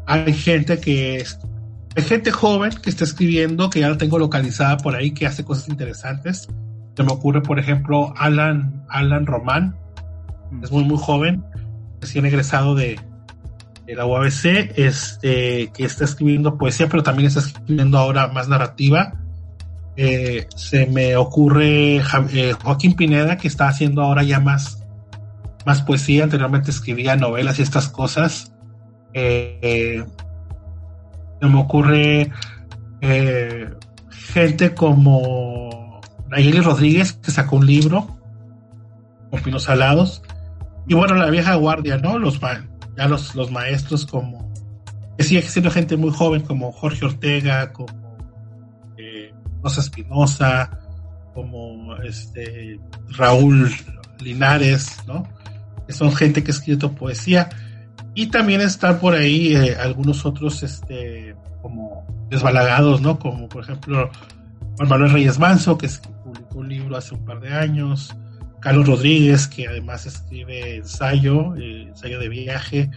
Hay 0.07 0.35
gente 0.35 0.79
que 0.79 1.25
hay 1.97 2.03
gente 2.03 2.31
joven 2.31 2.73
que 2.83 2.91
está 2.91 3.05
escribiendo, 3.05 3.71
que 3.71 3.81
ya 3.81 3.89
la 3.89 3.97
tengo 3.97 4.19
localizada 4.19 4.77
por 4.79 4.95
ahí, 4.95 5.13
que 5.13 5.27
hace 5.27 5.45
cosas 5.45 5.69
interesantes. 5.69 6.49
Se 6.97 7.03
me 7.03 7.13
ocurre, 7.13 7.41
por 7.41 7.59
ejemplo, 7.59 8.13
Alan, 8.17 8.85
Alan 8.89 9.27
Román, 9.27 9.77
es 10.63 10.71
muy, 10.71 10.85
muy 10.85 10.99
joven, 10.99 11.45
recién 12.01 12.27
egresado 12.27 12.75
de, 12.75 13.01
la 13.87 14.07
UABC, 14.07 14.73
este, 14.77 15.71
que 15.75 15.85
está 15.85 16.05
escribiendo 16.05 16.57
poesía, 16.57 16.89
pero 16.89 17.03
también 17.03 17.29
está 17.29 17.41
escribiendo 17.41 17.99
ahora 17.99 18.29
más 18.29 18.49
narrativa. 18.49 19.13
Eh, 19.97 20.49
se 20.57 20.87
me 20.87 21.17
ocurre 21.17 21.97
eh, 22.33 22.55
Joaquín 22.63 22.95
Pineda, 22.95 23.37
que 23.37 23.47
está 23.47 23.69
haciendo 23.69 24.03
ahora 24.03 24.23
ya 24.23 24.41
más, 24.41 24.83
más 25.67 25.83
poesía, 25.83 26.25
anteriormente 26.25 26.71
escribía 26.71 27.15
novelas 27.17 27.59
y 27.59 27.63
estas 27.63 27.89
cosas. 27.89 28.53
Eh, 29.13 30.03
se 31.41 31.47
me 31.47 31.61
ocurre 31.61 32.33
gente 34.11 34.75
como 34.75 36.01
Nayeli 36.29 36.61
Rodríguez, 36.61 37.13
que 37.13 37.31
sacó 37.31 37.57
un 37.57 37.67
libro 37.67 38.19
con 39.31 39.43
pinos 39.43 39.69
alados. 39.69 40.23
Y 40.87 40.95
bueno, 40.95 41.15
la 41.15 41.31
vieja 41.31 41.55
guardia, 41.55 41.97
¿no? 41.99 42.19
Los, 42.19 42.41
ya 42.97 43.09
los, 43.09 43.35
los 43.35 43.51
maestros 43.51 44.07
como, 44.07 44.53
que 45.17 45.25
sigue 45.25 45.43
siendo 45.43 45.71
gente 45.71 45.97
muy 45.97 46.11
joven 46.11 46.43
como 46.43 46.73
Jorge 46.73 47.07
Ortega, 47.07 47.73
como 47.73 48.17
eh, 48.99 49.33
Rosa 49.63 49.81
Espinosa, 49.81 50.79
como 51.33 51.97
este 51.97 52.79
Raúl 53.17 53.71
Linares, 54.21 54.99
¿no? 55.07 55.27
Que 55.87 55.93
son 55.93 56.15
gente 56.15 56.43
que 56.43 56.51
ha 56.51 56.55
escrito 56.55 56.95
poesía. 56.95 57.49
Y 58.15 58.27
también 58.27 58.61
están 58.61 59.01
por 59.01 59.15
ahí 59.15 59.57
eh, 59.57 59.77
algunos 59.77 60.25
otros, 60.25 60.63
este, 60.63 61.35
como 61.61 62.07
desbalagados, 62.29 63.01
¿no? 63.01 63.19
Como 63.19 63.49
por 63.49 63.65
ejemplo 63.65 64.11
Juan 64.77 64.89
Manuel 64.89 65.13
Reyes 65.13 65.39
Manso, 65.39 65.79
que 65.79 65.89
publicó 66.23 66.59
un 66.59 66.69
libro 66.69 66.97
hace 66.97 67.15
un 67.15 67.25
par 67.25 67.41
de 67.41 67.53
años, 67.53 68.15
Carlos 68.65 68.87
Rodríguez, 68.87 69.47
que 69.47 69.69
además 69.69 70.07
escribe 70.07 70.77
ensayo, 70.77 71.55
eh, 71.55 71.83
ensayo 71.89 72.19
de 72.19 72.31
viaje. 72.31 72.91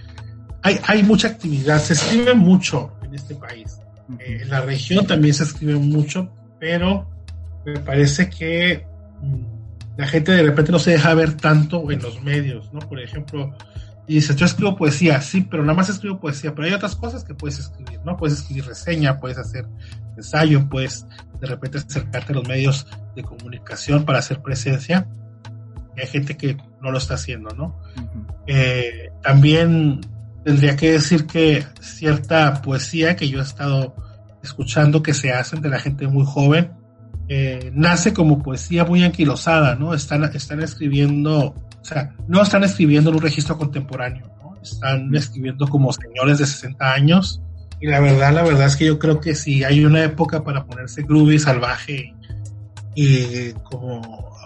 Hay, 0.63 0.80
hay 0.88 1.03
mucha 1.03 1.27
actividad, 1.27 1.82
se 1.82 1.91
escribe 1.91 2.34
mucho 2.34 2.93
en 3.03 3.13
este 3.13 3.36
país. 3.36 3.77
Eh, 4.17 4.39
en 4.43 4.49
la 4.49 4.62
región 4.62 5.06
también 5.06 5.34
se 5.34 5.43
escribe 5.43 5.75
mucho, 5.75 6.34
pero 6.58 7.10
me 7.65 7.82
parece 7.82 8.30
que 8.30 8.88
mm, 9.21 9.97
la 9.97 10.08
gente 10.08 10.32
de 10.32 10.43
repente 10.43 10.71
no 10.71 10.80
se 10.80 10.91
deja 10.91 11.13
ver 11.13 11.36
tanto 11.36 11.91
en 11.91 12.01
los 12.01 12.23
medios, 12.23 12.71
¿no? 12.71 12.80
Por 12.80 13.01
ejemplo, 13.01 13.53
dices, 14.08 14.38
yo 14.38 14.45
escribo 14.45 14.77
poesía, 14.77 15.19
sí, 15.19 15.41
pero 15.41 15.63
nada 15.63 15.75
más 15.75 15.89
escribo 15.89 16.17
poesía, 16.17 16.56
pero 16.56 16.65
hay 16.65 16.73
otras 16.75 16.95
cosas 16.95 17.25
que 17.25 17.34
puedes 17.36 17.60
escribir, 17.60 17.99
¿no? 18.06 18.15
Puedes 18.15 18.39
escribir 18.39 18.67
reseña, 18.67 19.19
puedes 19.19 19.38
hacer 19.38 19.67
ensayo, 20.15 20.69
puedes 20.69 21.06
de 21.41 21.47
repente 21.47 21.80
acercarte 21.80 22.32
a 22.32 22.36
los 22.38 22.47
medios 22.47 22.88
de 23.17 23.23
comunicación 23.23 24.06
para 24.06 24.19
hacer 24.19 24.41
presencia 24.41 25.10
hay 26.02 26.08
gente 26.08 26.38
que 26.38 26.58
no 26.82 26.92
lo 26.92 26.98
está 26.98 27.16
haciendo, 27.16 27.50
¿no? 27.56 27.80
Eh, 28.46 29.12
también 29.22 30.02
tendría 30.44 30.76
que 30.76 30.94
decir 30.94 31.26
que 31.26 31.66
cierta 31.82 32.62
poesía 32.62 33.16
que 33.16 33.28
yo 33.28 33.40
he 33.40 33.44
estado 33.44 33.96
escuchando 34.44 35.04
que 35.04 35.14
se 35.14 35.32
hacen 35.32 35.62
de 35.62 35.70
la 35.70 35.80
gente 35.80 36.08
muy 36.08 36.26
joven, 36.26 36.72
eh, 37.28 37.72
nace 37.74 38.14
como 38.14 38.42
poesía 38.42 38.86
muy 38.86 39.04
anquilosada, 39.04 39.76
¿no? 39.76 39.94
Están, 39.94 40.24
están 40.34 40.62
escribiendo, 40.62 41.48
o 41.48 41.84
sea, 41.86 42.16
no 42.28 42.42
están 42.42 42.64
escribiendo 42.64 43.10
en 43.10 43.18
un 43.18 43.22
registro 43.22 43.58
contemporáneo, 43.58 44.32
¿no? 44.42 44.56
Están 44.62 45.14
escribiendo 45.14 45.68
como 45.68 45.92
señores 45.92 46.38
de 46.38 46.46
60 46.46 46.94
años. 46.94 47.42
Y 47.82 47.88
la 47.88 48.00
verdad, 48.00 48.34
la 48.34 48.44
verdad 48.44 48.68
es 48.68 48.76
que 48.78 48.86
yo 48.86 48.98
creo 48.98 49.20
que 49.20 49.36
si 49.36 49.64
hay 49.64 49.84
una 49.84 50.04
época 50.04 50.44
para 50.44 50.66
ponerse 50.66 51.04
groovy, 51.04 51.38
salvaje 51.38 52.14
y 52.96 53.52
como 53.64 54.37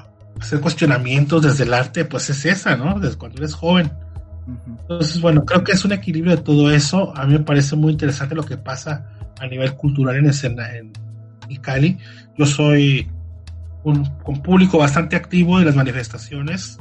hacer 0.41 0.60
cuestionamientos 0.60 1.43
desde 1.43 1.63
el 1.63 1.73
arte, 1.73 2.04
pues 2.04 2.30
es 2.30 2.45
esa, 2.45 2.75
¿no? 2.75 2.99
Desde 2.99 3.17
cuando 3.17 3.38
eres 3.38 3.54
joven. 3.54 3.91
Entonces, 4.67 5.21
bueno, 5.21 5.45
creo 5.45 5.63
que 5.63 5.71
es 5.71 5.86
un 5.86 5.91
equilibrio 5.91 6.36
de 6.36 6.41
todo 6.41 6.71
eso. 6.71 7.15
A 7.15 7.25
mí 7.25 7.34
me 7.34 7.39
parece 7.39 7.75
muy 7.75 7.91
interesante 7.91 8.36
lo 8.36 8.43
que 8.43 8.58
pasa 8.58 9.08
a 9.39 9.47
nivel 9.47 9.75
cultural 9.75 10.15
en 10.15 10.25
escena 10.25 10.75
en 10.75 10.91
Cali. 11.62 11.97
Yo 12.38 12.45
soy 12.45 13.08
un, 13.84 14.04
público 14.43 14.77
bastante 14.77 15.15
activo 15.15 15.60
de 15.60 15.65
las 15.65 15.75
manifestaciones, 15.75 16.80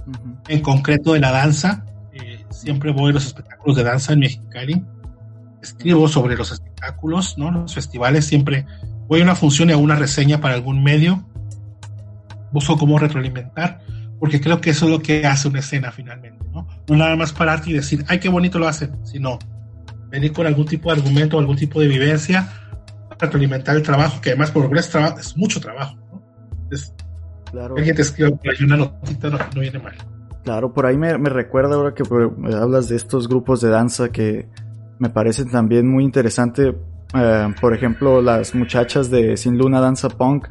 en 0.49 0.61
concreto 0.61 1.12
de 1.12 1.20
la 1.20 1.31
danza. 1.31 1.85
Eh, 2.12 2.44
siempre 2.51 2.92
voy 2.92 3.11
a 3.11 3.14
los 3.14 3.27
espectáculos 3.27 3.77
de 3.77 3.85
danza 3.85 4.14
en 4.14 4.20
Mexicali. 4.20 4.85
Escribo 5.62 6.09
sobre 6.09 6.37
los 6.37 6.51
espectáculos, 6.53 7.37
¿no? 7.37 7.51
Los 7.51 7.75
festivales. 7.75 8.25
Siempre 8.25 8.64
voy 9.07 9.20
a 9.20 9.25
una 9.25 9.35
función 9.35 9.68
y 9.68 9.73
a 9.73 9.77
una 9.77 9.96
reseña 9.96 10.40
para 10.40 10.55
algún 10.55 10.83
medio 10.83 11.27
busco 12.53 12.77
cómo 12.77 12.99
retroalimentar, 12.99 13.81
porque 14.19 14.41
creo 14.41 14.61
que 14.61 14.71
eso 14.71 14.87
es 14.87 14.91
lo 14.91 15.01
que 15.01 15.27
hace 15.27 15.49
una 15.49 15.61
escena 15.61 15.91
finalmente, 15.91 16.45
¿no? 16.53 16.67
No 16.89 16.97
nada 16.97 17.17
más 17.17 17.33
pararte 17.33 17.71
y 17.71 17.75
decir, 17.75 18.05
ay, 18.09 18.21
qué 18.21 18.29
bonito 18.29 18.59
lo 18.59 18.69
hacen, 18.69 19.05
sino 19.05 19.39
venir 20.11 20.33
con 20.33 20.47
algún 20.47 20.67
tipo 20.67 20.93
de 20.93 21.01
argumento, 21.01 21.39
algún 21.39 21.57
tipo 21.57 21.81
de 21.81 21.89
vivencia, 21.89 22.49
retroalimentar 23.19 23.77
el 23.77 23.83
trabajo, 23.83 24.21
que 24.21 24.31
además 24.31 24.51
por 24.51 24.77
es, 24.77 24.91
trabajo, 24.91 25.19
es 25.19 25.37
mucho 25.37 25.61
trabajo, 25.61 25.97
¿no? 26.13 26.23
claro. 27.51 27.77
alguien 27.77 27.97
te 27.97 28.03
escribe 28.03 28.39
una 28.65 28.77
notita, 28.77 29.31
no, 29.31 29.39
viene 29.61 29.79
mal. 29.79 29.95
Claro, 30.45 30.73
por 30.73 30.87
ahí 30.87 30.97
me, 30.97 31.17
recuerda 31.29 31.75
ahora 31.75 31.95
que 31.95 32.03
hablas 32.55 32.89
de 32.89 32.97
estos 32.97 33.29
grupos 33.29 33.61
de 33.61 33.69
danza 33.69 34.11
que 34.11 34.49
me 34.99 35.11
parecen 35.11 35.51
también 35.51 35.89
muy 35.89 36.05
interesante. 36.05 36.75
Eh, 37.15 37.55
por 37.61 37.75
ejemplo, 37.75 38.23
las 38.23 38.55
muchachas 38.55 39.11
de 39.11 39.37
Sin 39.37 39.59
Luna 39.59 39.81
Danza 39.81 40.09
Punk, 40.09 40.49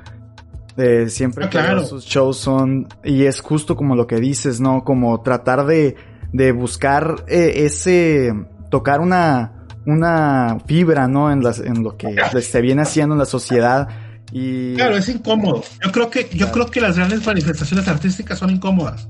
siempre 1.07 1.45
ah, 1.45 1.49
claro. 1.49 1.85
sus 1.85 2.05
shows 2.05 2.37
son, 2.37 2.87
y 3.03 3.25
es 3.25 3.41
justo 3.41 3.75
como 3.75 3.95
lo 3.95 4.07
que 4.07 4.17
dices, 4.17 4.59
¿no? 4.59 4.83
Como 4.83 5.21
tratar 5.21 5.65
de, 5.65 5.95
de 6.31 6.51
buscar 6.51 7.23
eh, 7.27 7.65
ese, 7.65 8.33
tocar 8.69 8.99
una, 8.99 9.65
una 9.85 10.57
fibra, 10.65 11.07
¿no? 11.07 11.31
En, 11.31 11.41
las, 11.41 11.59
en 11.59 11.83
lo 11.83 11.97
que 11.97 12.15
se 12.41 12.61
viene 12.61 12.81
haciendo 12.81 13.15
en 13.15 13.19
la 13.19 13.25
sociedad. 13.25 13.87
Y... 14.31 14.75
Claro, 14.75 14.97
es 14.97 15.09
incómodo. 15.09 15.63
Yo 15.83 15.91
creo 15.91 16.09
que, 16.09 16.29
yo 16.33 16.51
creo 16.51 16.67
que 16.67 16.81
las 16.81 16.95
grandes 16.95 17.25
manifestaciones 17.25 17.87
artísticas 17.87 18.39
son 18.39 18.51
incómodas. 18.51 19.07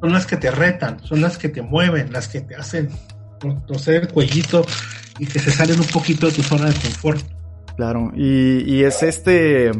Son 0.00 0.12
las 0.12 0.26
que 0.26 0.36
te 0.36 0.50
retan, 0.50 1.00
son 1.04 1.20
las 1.20 1.38
que 1.38 1.48
te 1.48 1.62
mueven, 1.62 2.12
las 2.12 2.28
que 2.28 2.40
te 2.40 2.54
hacen 2.54 2.88
torcer 3.66 4.02
el 4.02 4.08
cuellito 4.08 4.64
y 5.18 5.26
que 5.26 5.38
se 5.38 5.50
salen 5.50 5.80
un 5.80 5.86
poquito 5.86 6.26
de 6.26 6.32
tu 6.32 6.42
zona 6.42 6.66
de 6.66 6.74
confort. 6.74 7.20
Claro, 7.76 8.10
y, 8.16 8.64
y 8.72 8.82
es 8.82 9.02
este, 9.02 9.70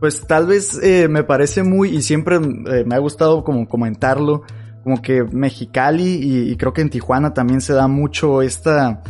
pues 0.00 0.26
tal 0.26 0.46
vez 0.46 0.78
eh, 0.82 1.08
me 1.08 1.24
parece 1.24 1.62
muy, 1.62 1.96
y 1.96 2.02
siempre 2.02 2.36
eh, 2.36 2.84
me 2.86 2.94
ha 2.94 2.98
gustado 2.98 3.42
como 3.42 3.68
comentarlo, 3.68 4.42
como 4.84 5.02
que 5.02 5.24
Mexicali 5.24 6.50
y, 6.50 6.56
creo 6.56 6.72
que 6.72 6.80
en 6.80 6.90
Tijuana 6.90 7.34
también 7.34 7.60
se 7.60 7.74
da 7.74 7.88
mucho 7.88 8.42
esta, 8.42 9.02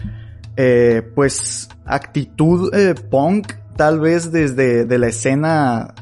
eh, 0.56 1.02
pues, 1.14 1.68
actitud 1.84 2.72
punk, 3.10 3.52
tal 3.76 4.00
vez 4.00 4.32
desde 4.32 4.86
de 4.86 4.98
la 4.98 5.08
escena 5.08 5.94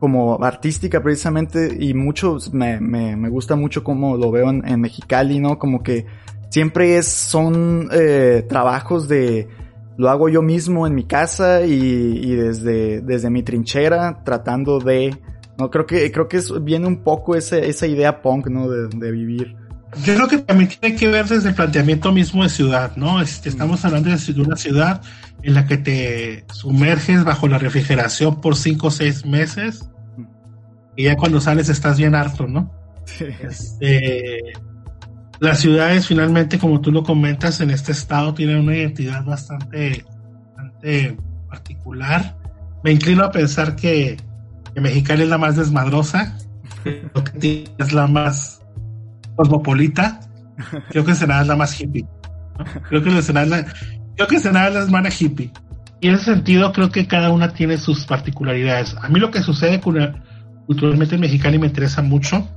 como 0.00 0.42
artística 0.42 1.02
precisamente, 1.02 1.76
y 1.78 1.94
mucho, 1.94 2.38
me, 2.52 2.80
me, 2.80 3.28
gusta 3.28 3.56
mucho 3.56 3.84
como 3.84 4.16
lo 4.16 4.30
veo 4.30 4.50
en, 4.50 4.66
en 4.66 4.80
Mexicali, 4.80 5.38
¿no? 5.38 5.58
Como 5.58 5.82
que 5.82 6.06
siempre 6.50 6.96
es, 6.96 7.06
son 7.06 7.88
trabajos 8.48 9.06
de 9.06 9.48
lo 9.98 10.08
hago 10.08 10.28
yo 10.28 10.42
mismo 10.42 10.86
en 10.86 10.94
mi 10.94 11.04
casa 11.04 11.62
y, 11.66 12.34
desde, 12.34 13.00
desde 13.00 13.30
mi 13.30 13.42
trinchera 13.42 14.22
tratando 14.24 14.78
de 14.78 15.18
No, 15.58 15.70
creo 15.70 15.86
que, 15.86 16.10
creo 16.12 16.28
que 16.28 16.40
viene 16.62 16.86
un 16.86 17.02
poco 17.02 17.34
ese, 17.34 17.68
esa 17.68 17.86
idea 17.88 18.22
punk, 18.22 18.46
¿no? 18.46 18.68
De, 18.70 18.88
de, 18.88 19.10
vivir. 19.10 19.56
Yo 20.04 20.14
creo 20.14 20.28
que 20.28 20.38
también 20.38 20.70
tiene 20.70 20.94
que 20.94 21.08
ver 21.08 21.26
desde 21.26 21.48
el 21.48 21.54
planteamiento 21.56 22.12
mismo 22.12 22.44
de 22.44 22.48
ciudad, 22.48 22.94
¿no? 22.94 23.20
Este, 23.20 23.48
estamos 23.48 23.84
hablando 23.84 24.08
de 24.08 24.40
una 24.40 24.56
ciudad 24.56 25.02
en 25.42 25.54
la 25.54 25.66
que 25.66 25.78
te 25.78 26.44
sumerges 26.52 27.24
bajo 27.24 27.48
la 27.48 27.58
refrigeración 27.58 28.40
por 28.40 28.54
cinco 28.54 28.88
o 28.88 28.90
seis 28.92 29.26
meses 29.26 29.90
y 30.94 31.04
ya 31.04 31.16
cuando 31.16 31.40
sales 31.40 31.68
estás 31.68 31.98
bien 31.98 32.14
harto, 32.14 32.46
¿no? 32.46 32.72
Este, 33.42 34.52
las 35.40 35.60
ciudades 35.60 36.06
finalmente, 36.06 36.58
como 36.58 36.80
tú 36.80 36.90
lo 36.90 37.02
comentas, 37.02 37.60
en 37.60 37.70
este 37.70 37.92
estado 37.92 38.34
tienen 38.34 38.58
una 38.58 38.76
identidad 38.76 39.24
bastante, 39.24 40.04
bastante 40.56 41.16
particular. 41.48 42.36
Me 42.82 42.92
inclino 42.92 43.24
a 43.24 43.30
pensar 43.30 43.76
que, 43.76 44.16
que 44.74 44.80
Mexicali 44.80 45.22
es 45.22 45.28
la 45.28 45.38
más 45.38 45.56
desmadrosa, 45.56 46.36
que 47.40 47.68
es 47.78 47.92
la 47.92 48.06
más 48.06 48.62
cosmopolita. 49.36 50.20
Creo 50.90 51.04
que 51.04 51.14
Senada 51.14 51.42
es 51.42 51.48
la 51.48 51.56
más 51.56 51.80
hippie. 51.80 52.06
Creo 52.88 53.02
que 53.02 53.22
Senada 53.22 53.44
es 53.44 53.50
la, 53.50 53.74
creo 54.16 54.28
que 54.28 54.36
es 54.36 54.44
la 54.44 54.86
más 54.88 55.22
hippie. 55.22 55.52
Y 56.00 56.08
en 56.08 56.14
ese 56.14 56.26
sentido 56.26 56.72
creo 56.72 56.90
que 56.90 57.06
cada 57.06 57.30
una 57.30 57.52
tiene 57.52 57.76
sus 57.78 58.04
particularidades. 58.06 58.96
A 59.00 59.08
mí 59.08 59.18
lo 59.18 59.30
que 59.30 59.42
sucede 59.42 59.80
culturalmente 59.80 61.16
en 61.16 61.20
Mexicali 61.20 61.58
me 61.58 61.66
interesa 61.66 62.02
mucho. 62.02 62.48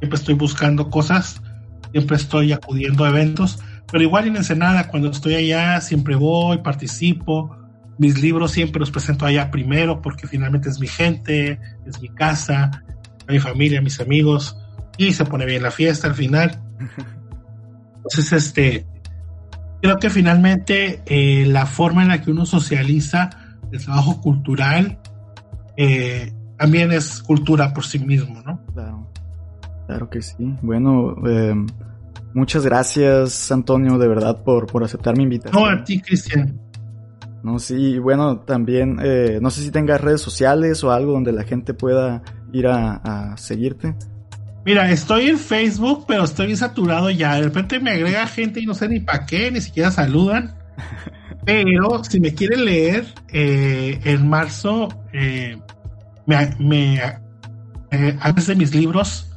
Siempre 0.00 0.18
estoy 0.18 0.34
buscando 0.34 0.90
cosas, 0.90 1.40
siempre 1.94 2.16
estoy 2.16 2.52
acudiendo 2.52 3.04
a 3.04 3.10
eventos, 3.10 3.60
pero 3.90 4.02
igual 4.02 4.26
en 4.26 4.34
Ensenada, 4.34 4.88
cuando 4.88 5.12
estoy 5.12 5.36
allá, 5.36 5.80
siempre 5.80 6.16
voy, 6.16 6.58
participo. 6.58 7.56
Mis 7.98 8.20
libros 8.20 8.50
siempre 8.50 8.80
los 8.80 8.90
presento 8.90 9.24
allá 9.24 9.52
primero 9.52 10.02
porque 10.02 10.26
finalmente 10.26 10.68
es 10.68 10.80
mi 10.80 10.88
gente, 10.88 11.60
es 11.86 12.02
mi 12.02 12.08
casa, 12.08 12.82
mi 13.28 13.38
familia, 13.38 13.80
mis 13.80 14.00
amigos 14.00 14.58
y 14.98 15.12
se 15.12 15.24
pone 15.24 15.46
bien 15.46 15.62
la 15.62 15.70
fiesta 15.70 16.08
al 16.08 16.16
final. 16.16 16.60
Entonces, 17.96 18.32
este, 18.32 18.86
creo 19.80 19.98
que 19.98 20.10
finalmente 20.10 21.02
eh, 21.06 21.46
la 21.46 21.66
forma 21.66 22.02
en 22.02 22.08
la 22.08 22.20
que 22.20 22.32
uno 22.32 22.46
socializa 22.46 23.30
el 23.70 23.84
trabajo 23.84 24.20
cultural 24.20 24.98
eh, 25.76 26.32
también 26.58 26.90
es 26.90 27.22
cultura 27.22 27.72
por 27.72 27.84
sí 27.84 28.00
mismo, 28.00 28.42
¿no? 28.42 28.60
Claro, 28.72 29.03
claro 29.86 30.10
que 30.10 30.22
sí. 30.22 30.54
Bueno, 30.62 31.16
eh, 31.26 31.54
muchas 32.32 32.64
gracias, 32.64 33.50
Antonio, 33.50 33.98
de 33.98 34.08
verdad, 34.08 34.42
por, 34.42 34.66
por 34.66 34.84
aceptar 34.84 35.16
mi 35.16 35.24
invitación. 35.24 35.62
No, 35.62 35.68
a 35.68 35.84
ti, 35.84 36.00
Cristian. 36.00 36.60
No, 37.42 37.58
sí, 37.58 37.98
bueno, 37.98 38.40
también, 38.40 38.98
no 39.42 39.50
sé 39.50 39.60
si 39.60 39.70
tengas 39.70 40.00
redes 40.00 40.22
sociales 40.22 40.82
o 40.82 40.92
algo 40.92 41.12
donde 41.12 41.30
la 41.30 41.44
gente 41.44 41.74
pueda 41.74 42.22
ir 42.54 42.66
a, 42.66 42.94
a 43.32 43.36
seguirte. 43.36 43.94
Mira, 44.64 44.90
estoy 44.90 45.28
en 45.28 45.38
Facebook, 45.38 46.06
pero 46.08 46.24
estoy 46.24 46.56
saturado 46.56 47.10
ya. 47.10 47.34
De 47.34 47.42
repente 47.42 47.78
me 47.80 47.90
agrega 47.90 48.26
gente 48.26 48.60
y 48.60 48.66
no 48.66 48.74
sé 48.74 48.88
ni 48.88 49.00
para 49.00 49.26
qué, 49.26 49.50
ni 49.50 49.60
siquiera 49.60 49.90
saludan. 49.90 50.56
Pero 51.44 52.02
si 52.04 52.20
me 52.20 52.34
quieren 52.34 52.64
leer, 52.64 53.04
eh, 53.28 54.00
en 54.04 54.26
marzo 54.26 54.88
eh, 55.12 55.58
me, 56.26 56.56
me 56.58 56.96
eh, 57.90 58.18
de 58.46 58.54
mis 58.54 58.74
libros 58.74 59.33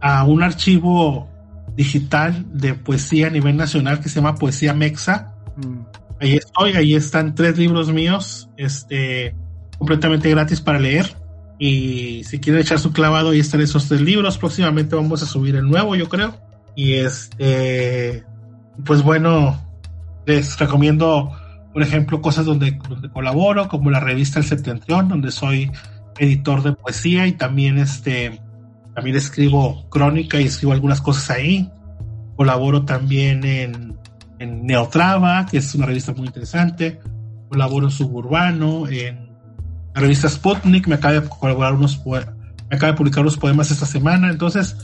a 0.00 0.24
un 0.24 0.42
archivo 0.42 1.28
digital 1.76 2.44
de 2.52 2.74
poesía 2.74 3.28
a 3.28 3.30
nivel 3.30 3.56
nacional 3.56 4.00
que 4.00 4.08
se 4.08 4.16
llama 4.16 4.34
Poesía 4.34 4.74
Mexa. 4.74 5.34
Mm. 5.56 5.80
Ahí 6.20 6.34
estoy, 6.34 6.72
ahí 6.72 6.94
están 6.94 7.34
tres 7.34 7.56
libros 7.56 7.92
míos, 7.92 8.48
este, 8.56 9.34
completamente 9.78 10.28
gratis 10.30 10.60
para 10.60 10.80
leer. 10.80 11.16
Y 11.58 12.24
si 12.24 12.38
quieren 12.40 12.62
echar 12.62 12.78
su 12.78 12.92
clavado, 12.92 13.30
ahí 13.30 13.40
están 13.40 13.60
esos 13.60 13.88
tres 13.88 14.00
libros. 14.00 14.38
Próximamente 14.38 14.96
vamos 14.96 15.22
a 15.22 15.26
subir 15.26 15.56
el 15.56 15.68
nuevo, 15.68 15.94
yo 15.96 16.08
creo. 16.08 16.34
Y 16.74 16.94
este, 16.94 18.24
pues 18.84 19.02
bueno, 19.02 19.60
les 20.26 20.58
recomiendo, 20.58 21.32
por 21.72 21.82
ejemplo, 21.82 22.20
cosas 22.20 22.44
donde, 22.44 22.78
donde 22.88 23.10
colaboro, 23.10 23.68
como 23.68 23.90
la 23.90 24.00
revista 24.00 24.38
El 24.38 24.44
Septentrión, 24.44 25.08
donde 25.08 25.30
soy 25.30 25.70
editor 26.18 26.62
de 26.62 26.72
poesía 26.72 27.26
y 27.26 27.32
también 27.32 27.78
este, 27.78 28.40
también 28.98 29.16
escribo 29.16 29.88
crónica 29.90 30.40
y 30.40 30.46
escribo 30.46 30.72
algunas 30.72 31.00
cosas 31.00 31.30
ahí. 31.30 31.70
Colaboro 32.34 32.84
también 32.84 33.44
en, 33.44 33.96
en 34.40 34.66
Neotrava, 34.66 35.46
que 35.46 35.58
es 35.58 35.72
una 35.76 35.86
revista 35.86 36.12
muy 36.14 36.26
interesante. 36.26 36.98
Colaboro 37.48 37.86
en 37.86 37.92
Suburbano, 37.92 38.88
en 38.88 39.28
la 39.94 40.00
revista 40.00 40.28
Sputnik 40.28 40.88
me 40.88 40.96
acaba 40.96 41.14
de 41.14 41.28
colaborar 41.28 41.74
unos 41.74 42.04
me 42.04 42.76
acaba 42.76 42.90
de 42.90 42.98
publicar 42.98 43.20
unos 43.20 43.36
poemas 43.36 43.70
esta 43.70 43.86
semana, 43.86 44.32
entonces 44.32 44.76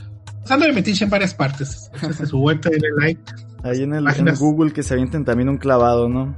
pasando 0.42 0.66
de 0.66 0.72
metiche 0.72 1.03
en 1.03 1.11
varias 1.11 1.35
partes. 1.35 1.90
Entonces, 1.94 2.29
su 2.29 2.38
vuelta, 2.38 2.70
denle 2.70 2.90
like. 3.00 3.33
Ahí 3.64 3.83
en 3.83 3.94
el, 3.94 4.07
en 4.07 4.35
Google 4.37 4.72
que 4.72 4.85
se 4.85 4.94
avienten 4.94 5.24
también 5.24 5.48
un 5.48 5.59
clavado, 5.59 6.09
¿no? 6.09 6.37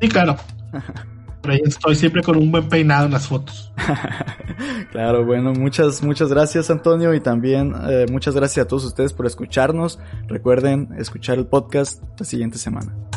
Sí, 0.00 0.08
claro. 0.08 0.36
Estoy 1.50 1.94
siempre 1.94 2.22
con 2.22 2.36
un 2.36 2.50
buen 2.50 2.68
peinado 2.68 3.06
en 3.06 3.12
las 3.12 3.26
fotos. 3.26 3.72
claro, 4.90 5.24
bueno, 5.24 5.52
muchas, 5.52 6.02
muchas 6.02 6.28
gracias 6.28 6.70
Antonio 6.70 7.14
y 7.14 7.20
también 7.20 7.74
eh, 7.88 8.06
muchas 8.10 8.34
gracias 8.34 8.64
a 8.64 8.68
todos 8.68 8.84
ustedes 8.84 9.12
por 9.12 9.26
escucharnos. 9.26 9.98
Recuerden 10.26 10.88
escuchar 10.98 11.38
el 11.38 11.46
podcast 11.46 12.02
la 12.18 12.24
siguiente 12.24 12.58
semana. 12.58 13.07